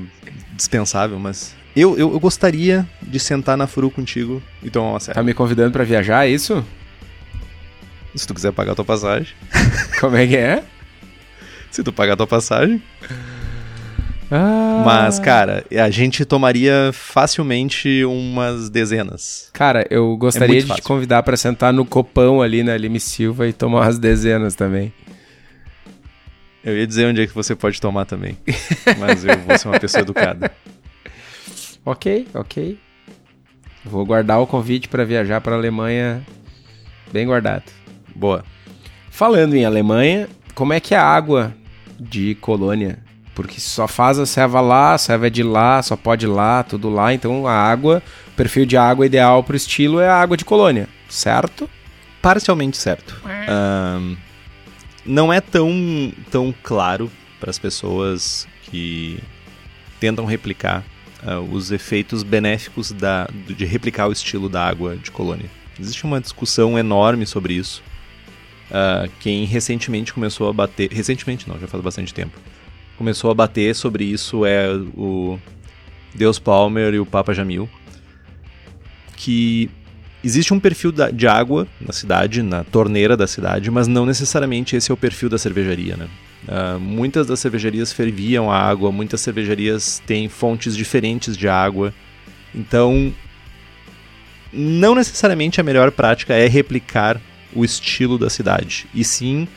[0.57, 5.15] dispensável, mas eu, eu, eu, gostaria de sentar na furu contigo e tomar uma série.
[5.15, 6.65] Tá me convidando para viajar, é isso?
[8.15, 9.35] Se tu quiser pagar a tua passagem.
[10.01, 10.63] Como é que é?
[11.71, 12.83] Se tu pagar a tua passagem.
[14.31, 14.83] Ah.
[14.85, 19.51] Mas, cara, a gente tomaria facilmente umas dezenas.
[19.53, 23.49] Cara, eu gostaria é de te convidar para sentar no copão ali na Lime Silva
[23.49, 24.93] e tomar umas dezenas também.
[26.63, 28.37] Eu ia dizer onde é que você pode tomar também.
[28.99, 30.51] Mas eu vou ser uma pessoa educada.
[31.85, 32.79] Ok, ok.
[33.83, 36.23] Vou guardar o convite para viajar para a Alemanha
[37.11, 37.65] bem guardado.
[38.19, 38.45] Boa.
[39.11, 41.55] Falando em Alemanha, como é que é a água
[41.99, 42.99] de colônia?
[43.33, 46.65] Porque só faz a serva lá, a serva é de lá, só pode ir lá,
[46.65, 47.15] tudo lá.
[47.15, 50.45] Então a água, o perfil de água ideal para o estilo é a água de
[50.45, 51.71] colônia, certo?
[52.21, 53.23] Parcialmente certo.
[53.25, 54.17] Um,
[55.07, 57.09] não é tão, tão claro
[57.39, 59.21] para as pessoas que
[60.01, 60.85] tentam replicar
[61.23, 65.49] uh, os efeitos benéficos da, de replicar o estilo da água de colônia.
[65.79, 67.81] Existe uma discussão enorme sobre isso.
[68.71, 70.91] Uh, quem recentemente começou a bater.
[70.93, 72.39] Recentemente não, já faz bastante tempo.
[72.97, 75.39] Começou a bater sobre isso é o
[76.15, 77.69] Deus Palmer e o Papa Jamil.
[79.17, 79.71] Que
[80.23, 84.91] Existe um perfil de água na cidade, na torneira da cidade, mas não necessariamente esse
[84.91, 86.09] é o perfil da cervejaria, né?
[86.49, 91.95] Uh, muitas das cervejarias ferviam a água, muitas cervejarias têm fontes diferentes de água.
[92.53, 93.15] Então,
[94.53, 97.21] não necessariamente a melhor prática é replicar
[97.59, 99.49] o estilo da cidade, e sim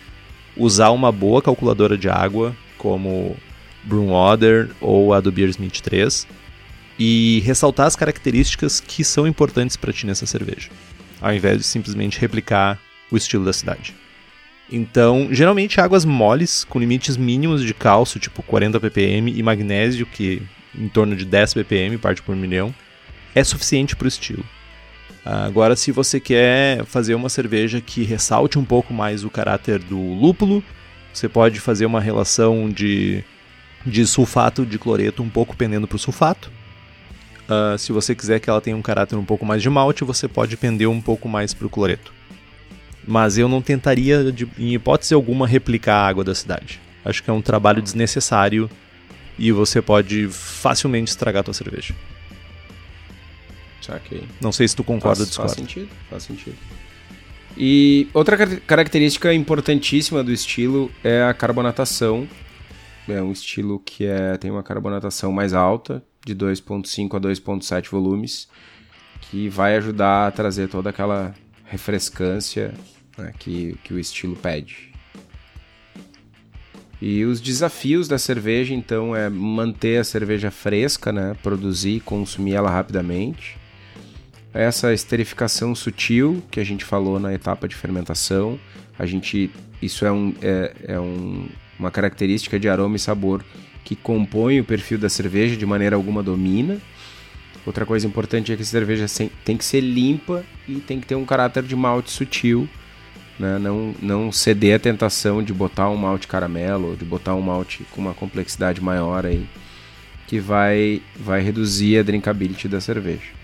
[0.58, 3.38] usar uma boa calculadora de água, como
[3.84, 6.28] Brewwater ou a do Beersmith 3,
[6.98, 10.70] e ressaltar as características que são importantes para ti nessa cerveja.
[11.22, 12.80] ao invés de simplesmente replicar
[13.12, 13.94] o estilo da cidade.
[14.72, 20.42] Então, geralmente águas moles, com limites mínimos de cálcio, tipo 40 ppm, e magnésio, que
[20.76, 22.74] em torno de 10 ppm, parte por milhão,
[23.36, 24.44] é suficiente para o estilo.
[25.24, 29.98] Agora, se você quer fazer uma cerveja que ressalte um pouco mais o caráter do
[29.98, 30.64] lúpulo,
[31.14, 33.24] você pode fazer uma relação de,
[33.86, 36.52] de sulfato de cloreto um pouco pendendo para o sulfato.
[37.44, 40.28] Uh, se você quiser que ela tenha um caráter um pouco mais de malte, você
[40.28, 42.14] pode pender um pouco mais para o cloreto.
[43.06, 46.80] Mas eu não tentaria, de, em hipótese alguma, replicar a água da cidade.
[47.04, 48.70] Acho que é um trabalho desnecessário
[49.38, 51.94] e você pode facilmente estragar a tua cerveja.
[53.82, 54.24] Saquei.
[54.40, 55.54] Não sei se tu concorda ou discorda.
[55.54, 56.58] Faz sentido, faz sentido.
[57.58, 62.28] E outra característica importantíssima do estilo é a carbonatação.
[63.08, 68.48] É um estilo que é, tem uma carbonatação mais alta, de 2.5 a 2.7 volumes,
[69.22, 71.34] que vai ajudar a trazer toda aquela
[71.66, 72.74] refrescância
[73.18, 74.92] né, que, que o estilo pede.
[77.02, 81.36] E os desafios da cerveja, então, é manter a cerveja fresca, né?
[81.42, 83.58] Produzir e consumir ela rapidamente.
[84.54, 88.60] Essa esterificação sutil que a gente falou na etapa de fermentação.
[89.00, 89.50] A gente,
[89.82, 91.48] isso é, um, é, é um,
[91.80, 93.44] uma característica de aroma e sabor
[93.84, 96.78] que compõe o perfil da cerveja, de maneira alguma domina.
[97.66, 99.06] Outra coisa importante é que a cerveja
[99.46, 102.68] tem que ser limpa e tem que ter um caráter de malte sutil
[103.42, 103.58] né?
[103.58, 108.00] Não, não ceder à tentação de botar um malte caramelo de botar um malte com
[108.00, 109.48] uma complexidade maior aí,
[110.28, 113.41] que vai, vai reduzir a drinkability da cerveja.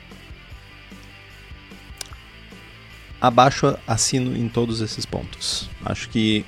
[3.20, 5.70] Abaixo assino em todos esses pontos.
[5.84, 6.46] Acho que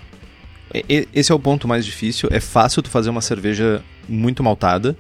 [1.13, 2.29] esse é o ponto mais difícil.
[2.31, 4.97] É fácil tu fazer uma cerveja muito maltada.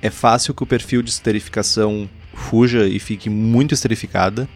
[0.00, 4.48] É fácil que o perfil de esterificação fuja e fique muito esterificada.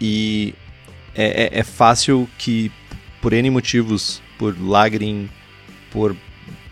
[0.00, 0.54] E
[1.14, 2.70] é, é, é fácil que,
[3.22, 5.30] por N motivos, por lagrim,
[5.90, 6.16] por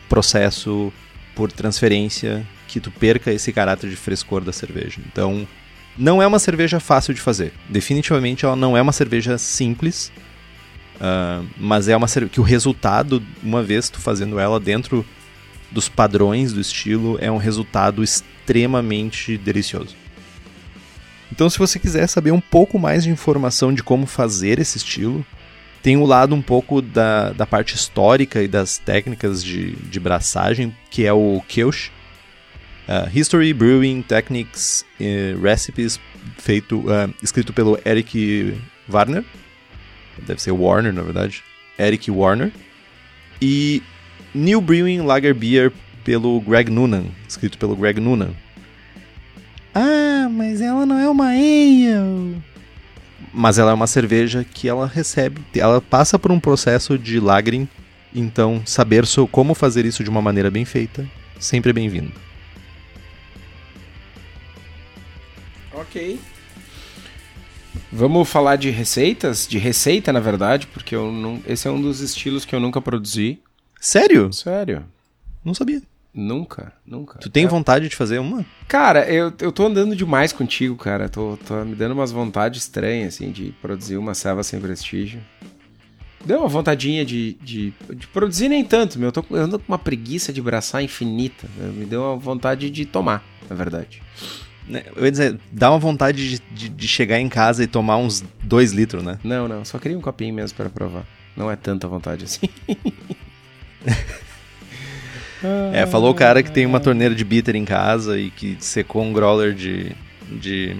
[0.08, 0.92] processo,
[1.34, 5.00] por transferência, que tu perca esse caráter de frescor da cerveja.
[5.06, 5.46] Então,
[5.96, 7.52] não é uma cerveja fácil de fazer.
[7.68, 10.12] Definitivamente ela não é uma cerveja simples,
[10.96, 15.04] uh, mas é uma cerveja que o resultado, uma vez tu fazendo ela dentro
[15.70, 19.96] dos padrões do estilo, é um resultado extremamente delicioso.
[21.30, 25.24] Então, se você quiser saber um pouco mais de informação de como fazer esse estilo,
[25.82, 30.76] tem o lado um pouco da, da parte histórica e das técnicas de, de braçagem,
[30.90, 31.90] que é o Keush.
[32.92, 35.98] Uh, History, Brewing, Techniques, uh, Recipes,
[36.36, 39.24] feito, uh, escrito pelo Eric Warner.
[40.26, 41.42] Deve ser Warner, na verdade.
[41.78, 42.52] Eric Warner.
[43.40, 43.82] E
[44.34, 45.72] New Brewing Lager Beer
[46.04, 48.34] pelo Greg Noonan, escrito pelo Greg Noonan.
[49.74, 52.42] Ah, mas ela não é uma ale.
[53.32, 57.66] Mas ela é uma cerveja que ela recebe, ela passa por um processo de lagrim,
[58.14, 61.08] então saber como fazer isso de uma maneira bem feita,
[61.40, 62.12] sempre é bem-vindo.
[65.92, 66.18] Ok.
[67.92, 69.46] Vamos falar de receitas?
[69.46, 72.80] De receita, na verdade, porque eu não, esse é um dos estilos que eu nunca
[72.80, 73.38] produzi.
[73.78, 74.32] Sério?
[74.32, 74.86] Sério.
[75.44, 75.82] Não sabia.
[76.14, 77.18] Nunca, nunca.
[77.18, 77.48] Tu tem é.
[77.48, 78.44] vontade de fazer uma?
[78.66, 81.10] Cara, eu, eu tô andando demais contigo, cara.
[81.10, 85.20] Tô, tô me dando umas vontades estranhas, assim, de produzir uma serva sem prestígio.
[86.24, 89.08] Deu uma vontadinha de, de, de produzir nem tanto, meu.
[89.08, 91.46] Eu, tô, eu ando com uma preguiça de braçar infinita.
[91.58, 94.02] Me deu uma vontade de tomar, na verdade.
[94.68, 97.96] Né, eu ia dizer, dá uma vontade de, de, de chegar em casa e tomar
[97.96, 99.18] uns dois litros, né?
[99.24, 99.64] Não, não.
[99.64, 101.04] Só queria um copinho mesmo para provar.
[101.36, 102.48] Não é tanta vontade assim.
[105.72, 109.02] É, falou o cara que tem uma torneira de bitter em casa e que secou
[109.02, 109.90] um growler de,
[110.30, 110.76] de,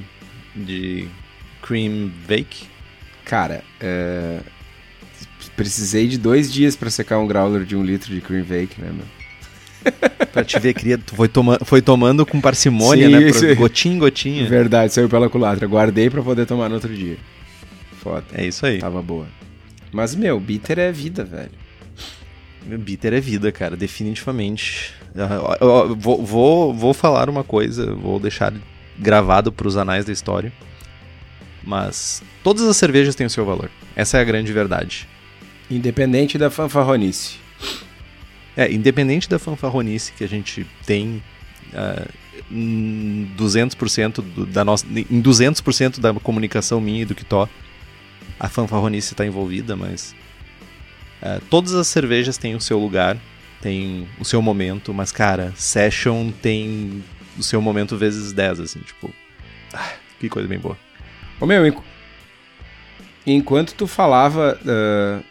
[0.54, 1.08] de
[1.60, 2.66] cream bake.
[3.24, 4.38] Cara, é...
[5.56, 8.92] precisei de dois dias para secar um growler de um litro de cream bake, né,
[8.92, 9.21] meu?
[10.32, 13.22] pra te ver, queria, foi, toma, foi tomando com parcimônia, Sim, né?
[13.28, 13.56] Isso...
[13.56, 14.48] Gotinha em gotinha.
[14.48, 15.66] Verdade, saiu pela culatra.
[15.66, 17.16] Guardei para poder tomar no outro dia.
[18.02, 18.24] Foda.
[18.32, 18.78] É isso aí.
[18.78, 19.26] Tava boa.
[19.92, 21.50] Mas, meu, bitter é vida, velho.
[22.64, 24.94] Bitter é vida, cara, definitivamente.
[25.60, 28.52] Eu, vou, vou, vou falar uma coisa, vou deixar
[28.98, 30.52] gravado para os anais da história.
[31.64, 33.70] Mas todas as cervejas têm o seu valor.
[33.94, 35.08] Essa é a grande verdade.
[35.70, 37.41] Independente da fanfarronice.
[38.56, 41.22] É, independente da fanfarronice que a gente tem
[41.72, 42.08] uh,
[42.50, 47.48] em 200% do, da nossa, em 200% da comunicação minha e do to,
[48.38, 50.14] a fanfarronice está envolvida, mas
[51.22, 53.16] Uh, todas as cervejas têm o seu lugar,
[53.60, 57.04] tem o seu momento, mas, cara, Session tem
[57.38, 59.08] o seu momento vezes 10, assim, tipo.
[59.72, 60.76] Ah, que coisa bem boa.
[61.40, 61.64] Ô meu,
[63.24, 65.24] Enquanto tu falava uh,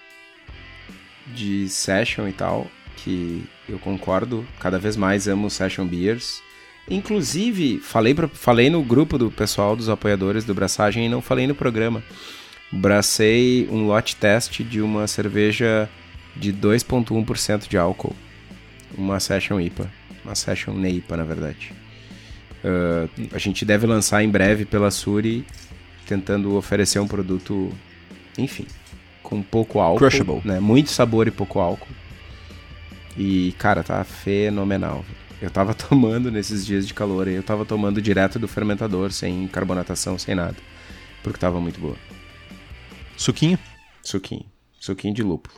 [1.27, 2.71] de session e tal,
[3.03, 6.41] que eu concordo, cada vez mais amo session beers.
[6.89, 11.47] Inclusive, falei, pra, falei no grupo do pessoal dos apoiadores do Braçagem e não falei
[11.47, 12.03] no programa.
[12.71, 15.89] Bracei um lote teste de uma cerveja
[16.35, 18.15] de 2,1% de álcool.
[18.97, 19.91] Uma Session IPA.
[20.23, 21.73] Uma Session NEIPA, na verdade.
[22.63, 25.45] Uh, a gente deve lançar em breve pela Suri,
[26.05, 27.71] tentando oferecer um produto,
[28.37, 28.67] enfim,
[29.23, 29.99] com pouco álcool.
[29.99, 30.41] Crushable.
[30.45, 30.59] Né?
[30.59, 32.00] Muito sabor e pouco álcool.
[33.17, 35.03] E, cara, tá fenomenal.
[35.41, 39.47] Eu tava tomando nesses dias de calor aí, eu tava tomando direto do fermentador, sem
[39.47, 40.57] carbonatação, sem nada.
[41.23, 41.95] Porque tava muito boa.
[43.17, 43.57] Suquinho?
[44.03, 44.45] Suquinho.
[44.79, 45.55] Suquinho de lúpulo.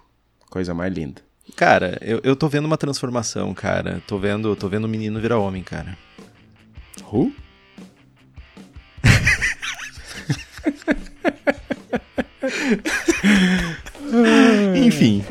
[0.49, 1.21] Coisa mais linda.
[1.55, 4.01] Cara, eu, eu tô vendo uma transformação, cara.
[4.07, 5.97] Tô vendo, tô vendo o menino virar homem, cara.
[7.11, 7.31] Who?
[14.75, 15.23] Enfim.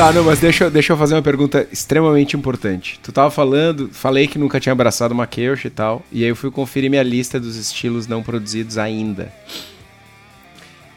[0.00, 2.98] Tá, não, mas deixa, deixa eu fazer uma pergunta extremamente importante.
[3.02, 6.34] Tu tava falando, falei que nunca tinha abraçado uma Kirsch e tal, e aí eu
[6.34, 9.30] fui conferir minha lista dos estilos não produzidos ainda.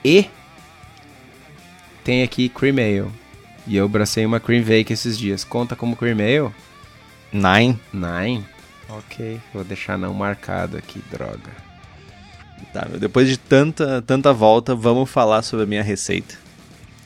[0.06, 0.30] E
[2.02, 3.12] tem aqui Cream Ale.
[3.68, 5.44] E eu abracei uma Cream Vake esses dias.
[5.44, 6.54] Conta como Cream Ale?
[7.34, 7.78] Nine.
[7.92, 8.46] Nine?
[8.88, 11.52] Ok, vou deixar não marcado aqui, droga.
[12.72, 16.36] Tá, depois de tanta, tanta volta, vamos falar sobre a minha receita.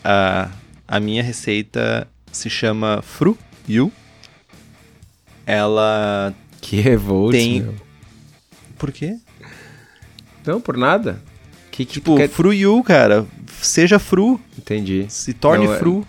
[0.04, 0.48] A,
[0.88, 3.92] a minha receita se chama Fru Yu.
[5.46, 7.76] Ela Que revolt, Tem- meu.
[8.78, 9.18] Por quê?
[10.46, 11.22] Não, por nada.
[11.72, 12.30] Que que Tipo, quer...
[12.30, 13.26] Fru Yu, cara.
[13.62, 14.40] Seja Fru.
[14.58, 15.06] Entendi.
[15.10, 16.08] Se torne Não, é- Fru.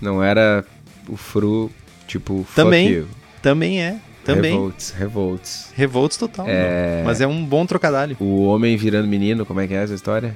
[0.00, 0.64] Não era
[1.08, 1.70] o fru,
[2.08, 3.06] tipo, Também.
[3.40, 3.98] Também é.
[4.24, 4.52] Também.
[4.52, 5.72] Revolts, revolts.
[5.74, 6.46] Revolts total.
[6.48, 7.02] É.
[7.04, 8.16] Mas é um bom trocadilho.
[8.20, 10.34] O homem virando menino, como é que é essa história?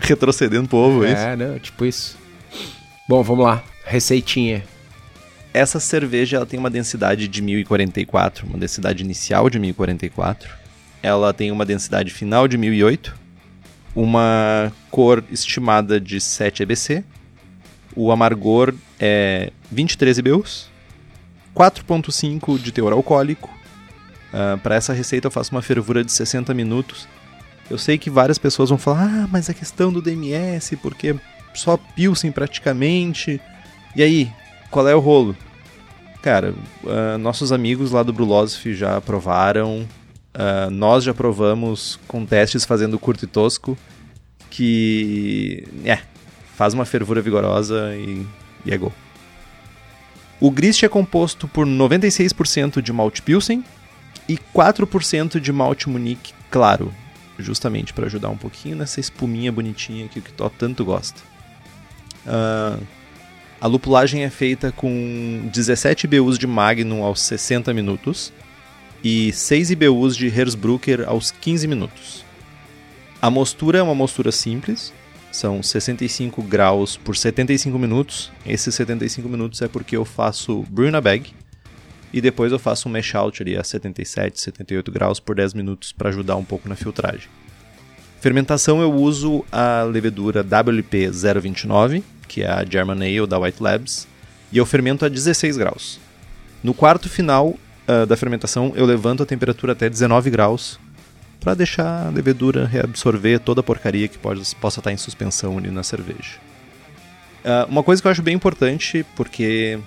[0.08, 1.22] Retrocedendo pro ovo, é isso.
[1.22, 2.16] É, não, tipo isso.
[3.08, 3.62] Bom, vamos lá.
[3.84, 4.64] Receitinha.
[5.52, 10.48] Essa cerveja ela tem uma densidade de 1044, uma densidade inicial de 1044.
[11.02, 13.14] Ela tem uma densidade final de 1008,
[13.94, 17.04] uma cor estimada de 7 EBC.
[17.96, 20.70] O amargor é 23 IBUs,
[21.56, 23.50] 4.5 de teor alcoólico.
[24.62, 27.08] Para essa receita eu faço uma fervura de 60 minutos.
[27.70, 31.14] Eu sei que várias pessoas vão falar: "Ah, mas a questão do DMS, porque
[31.54, 33.40] só Pilsen praticamente".
[33.94, 34.30] E aí,
[34.70, 35.36] qual é o rolo?
[36.20, 36.54] Cara,
[36.86, 39.86] ah, nossos amigos lá do Brulosophy já provaram,
[40.34, 43.78] ah, nós já provamos com testes fazendo curto e tosco,
[44.50, 46.00] que é,
[46.56, 48.26] faz uma fervura vigorosa e,
[48.66, 48.92] e é gol.
[50.40, 53.64] O grist é composto por 96% de malte Pilsen
[54.28, 56.92] e 4% de malte Munique claro,
[57.40, 61.20] justamente para ajudar um pouquinho nessa espuminha bonitinha que o Kitó tanto gosta.
[62.26, 62.78] Ah,
[63.60, 68.32] a lupulagem é feita com 17 IBUs de Magnum aos 60 minutos
[69.04, 72.24] e 6 IBUs de Hersbrucker aos 15 minutos.
[73.20, 74.94] A mostura é uma mostura simples,
[75.30, 78.32] são 65 graus por 75 minutos.
[78.46, 81.32] Esses 75 minutos é porque eu faço brew na bag
[82.12, 85.92] e depois eu faço um mash out ali a 77, 78 graus por 10 minutos
[85.92, 87.28] para ajudar um pouco na filtragem.
[88.20, 94.06] Fermentação eu uso a levedura WP 029, que é a German Ale da White Labs,
[94.52, 95.98] e eu fermento a 16 graus.
[96.62, 97.56] No quarto final
[97.90, 100.78] ah, da fermentação eu levanto a temperatura até 19 graus
[101.40, 105.70] para deixar a levedura reabsorver toda a porcaria que pode, possa estar em suspensão ali
[105.70, 106.38] na cerveja.
[107.44, 109.78] Ah, uma coisa que eu acho bem importante, porque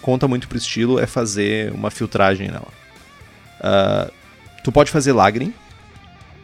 [0.00, 2.72] conta muito pro estilo, é fazer uma filtragem nela.
[3.60, 4.10] Ah,
[4.62, 5.52] tu pode fazer lagrim,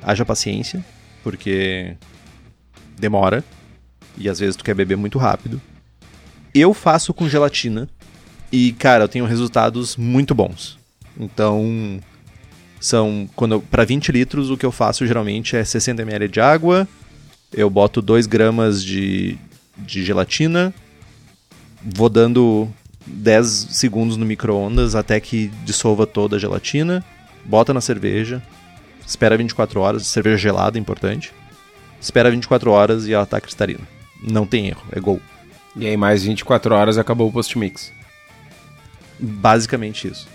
[0.02, 0.84] haja paciência,
[1.22, 1.96] porque
[2.98, 3.44] demora
[4.16, 5.60] e às vezes tu quer beber muito rápido.
[6.54, 7.88] Eu faço com gelatina
[8.52, 10.78] e, cara, eu tenho resultados muito bons.
[11.18, 12.00] Então,
[12.80, 16.86] são quando para 20 litros o que eu faço geralmente é 60 ml de água,
[17.52, 19.36] eu boto 2 gramas de,
[19.78, 20.72] de gelatina,
[21.82, 22.68] vou dando
[23.06, 27.04] 10 segundos no micro-ondas até que dissolva toda a gelatina,
[27.44, 28.42] bota na cerveja,
[29.06, 31.32] espera 24 horas, cerveja gelada, importante.
[32.00, 33.80] Espera 24 horas e ela tá cristalina.
[34.22, 35.20] Não tem erro, é gol.
[35.76, 37.90] E aí, mais 24 horas acabou o post-mix.
[39.18, 40.28] Basicamente isso.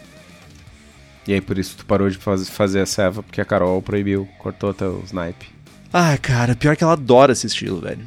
[1.27, 4.27] E aí, por isso tu parou de faz- fazer a ceva, porque a Carol proibiu,
[4.39, 5.47] cortou teu snipe.
[5.93, 8.05] Ah, cara, pior que ela adora esse estilo, velho.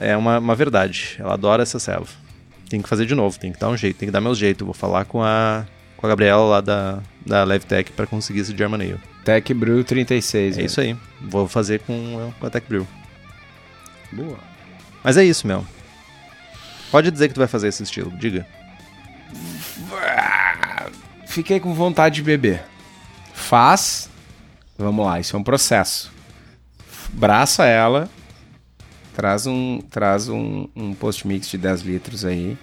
[0.00, 1.16] É uma, uma verdade.
[1.18, 2.08] Ela adora essa selva.
[2.72, 4.64] Tem que fazer de novo, tem que dar um jeito, tem que dar meu jeito.
[4.64, 8.80] Vou falar com a, com a Gabriela lá da, da Levtech pra conseguir esse German
[8.80, 8.98] Ale.
[9.26, 10.56] Tech Brew 36.
[10.56, 10.64] É né?
[10.64, 10.96] isso aí.
[11.20, 12.88] Vou fazer com, com a Tech Brew.
[14.10, 14.38] Boa.
[15.04, 15.66] Mas é isso, meu.
[16.90, 18.46] Pode dizer que tu vai fazer esse estilo, diga.
[21.26, 22.64] Fiquei com vontade de beber.
[23.34, 24.08] Faz.
[24.78, 26.10] Vamos lá, isso é um processo.
[27.12, 28.08] Braça ela.
[29.14, 32.56] Traz um, traz um, um post-mix de 10 litros aí.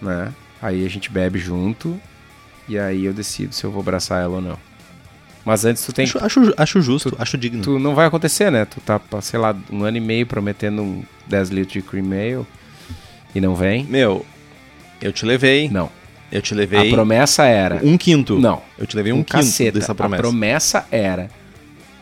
[0.00, 0.32] Né?
[0.60, 1.98] Aí a gente bebe junto.
[2.68, 4.58] E aí eu decido se eu vou abraçar ela ou não.
[5.44, 7.62] Mas antes tu tem Acho, acho, acho justo, acho digno.
[7.62, 8.64] Tu não vai acontecer, né?
[8.64, 12.46] Tu tá, sei lá, um ano e meio prometendo um 10 litros de cream ale
[13.34, 13.84] e não vem?
[13.84, 14.24] Meu,
[15.00, 15.68] eu te levei.
[15.68, 15.90] Não.
[16.30, 17.80] Eu te levei A promessa era.
[17.82, 18.38] um quinto.
[18.38, 18.62] Não.
[18.78, 19.78] Eu te levei um, Um quinto caceta.
[19.80, 20.22] dessa A promessa.
[20.22, 21.28] promessa era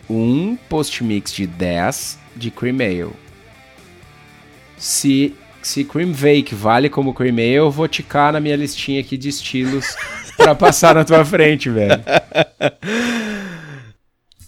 [0.08, 3.12] um post-mix de 10 de cream ale.
[4.80, 9.18] Se, se cream vake vale como cream ale, eu vou ticar na minha listinha aqui
[9.18, 9.94] de estilos
[10.38, 12.02] pra passar na tua frente, velho.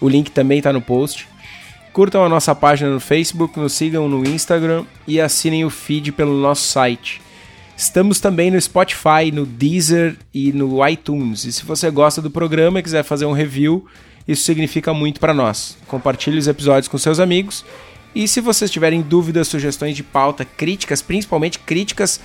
[0.00, 1.28] O link também está no post.
[1.92, 6.34] Curtam a nossa página no Facebook, nos sigam no Instagram e assinem o feed pelo
[6.34, 7.20] nosso site.
[7.76, 11.44] Estamos também no Spotify, no Deezer e no iTunes.
[11.44, 13.84] E se você gosta do programa e quiser fazer um review,
[14.28, 15.76] isso significa muito para nós.
[15.88, 17.64] Compartilhe os episódios com seus amigos.
[18.14, 22.20] E se vocês tiverem dúvidas, sugestões de pauta, críticas, principalmente críticas,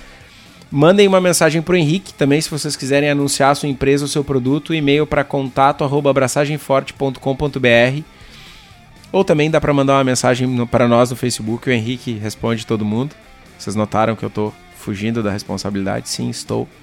[0.70, 2.14] mandem uma mensagem para o Henrique.
[2.14, 8.15] Também, se vocês quiserem anunciar a sua empresa ou seu produto, e-mail para contato@abraçagemforte.com.br.
[9.12, 11.68] Ou também dá para mandar uma mensagem para nós no Facebook.
[11.68, 13.14] O Henrique responde todo mundo.
[13.58, 16.08] Vocês notaram que eu tô fugindo da responsabilidade?
[16.08, 16.68] Sim, estou.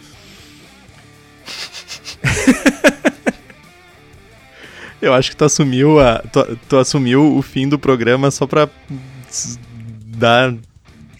[5.02, 8.70] Eu acho que tu assumiu, a, tu, tu assumiu o fim do programa só pra
[10.18, 10.56] dar.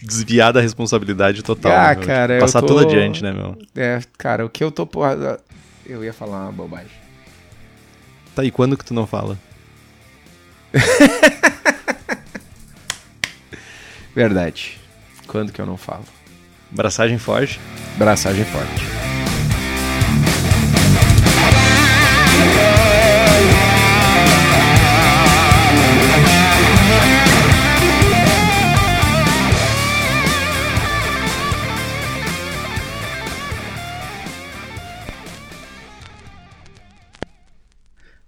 [0.00, 1.72] desviar da responsabilidade total.
[1.72, 3.58] Ah, né, cara, Passar tô- tudo adiante, né, meu?
[3.76, 4.88] É, cara, o que eu tô.
[5.84, 6.88] Eu ia falar uma bobagem.
[8.34, 9.38] Tá, e quando que tu não fala?
[14.14, 14.78] Verdade.
[15.26, 16.04] Quando que eu não falo?
[16.70, 17.60] Braçagem forte.
[17.96, 18.84] Braçagem forte.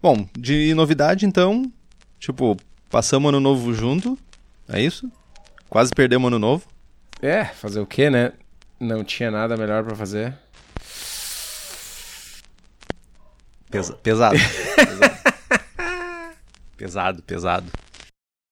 [0.00, 1.64] Bom, de novidade então,
[2.26, 2.56] tipo,
[2.90, 4.18] passamos ano novo junto,
[4.68, 5.08] é isso?
[5.68, 6.66] Quase perdemos ano novo.
[7.22, 8.32] É, fazer o quê, né?
[8.80, 10.36] Não tinha nada melhor pra fazer.
[13.70, 14.36] Pesa- pesado.
[16.76, 17.66] pesado, pesado.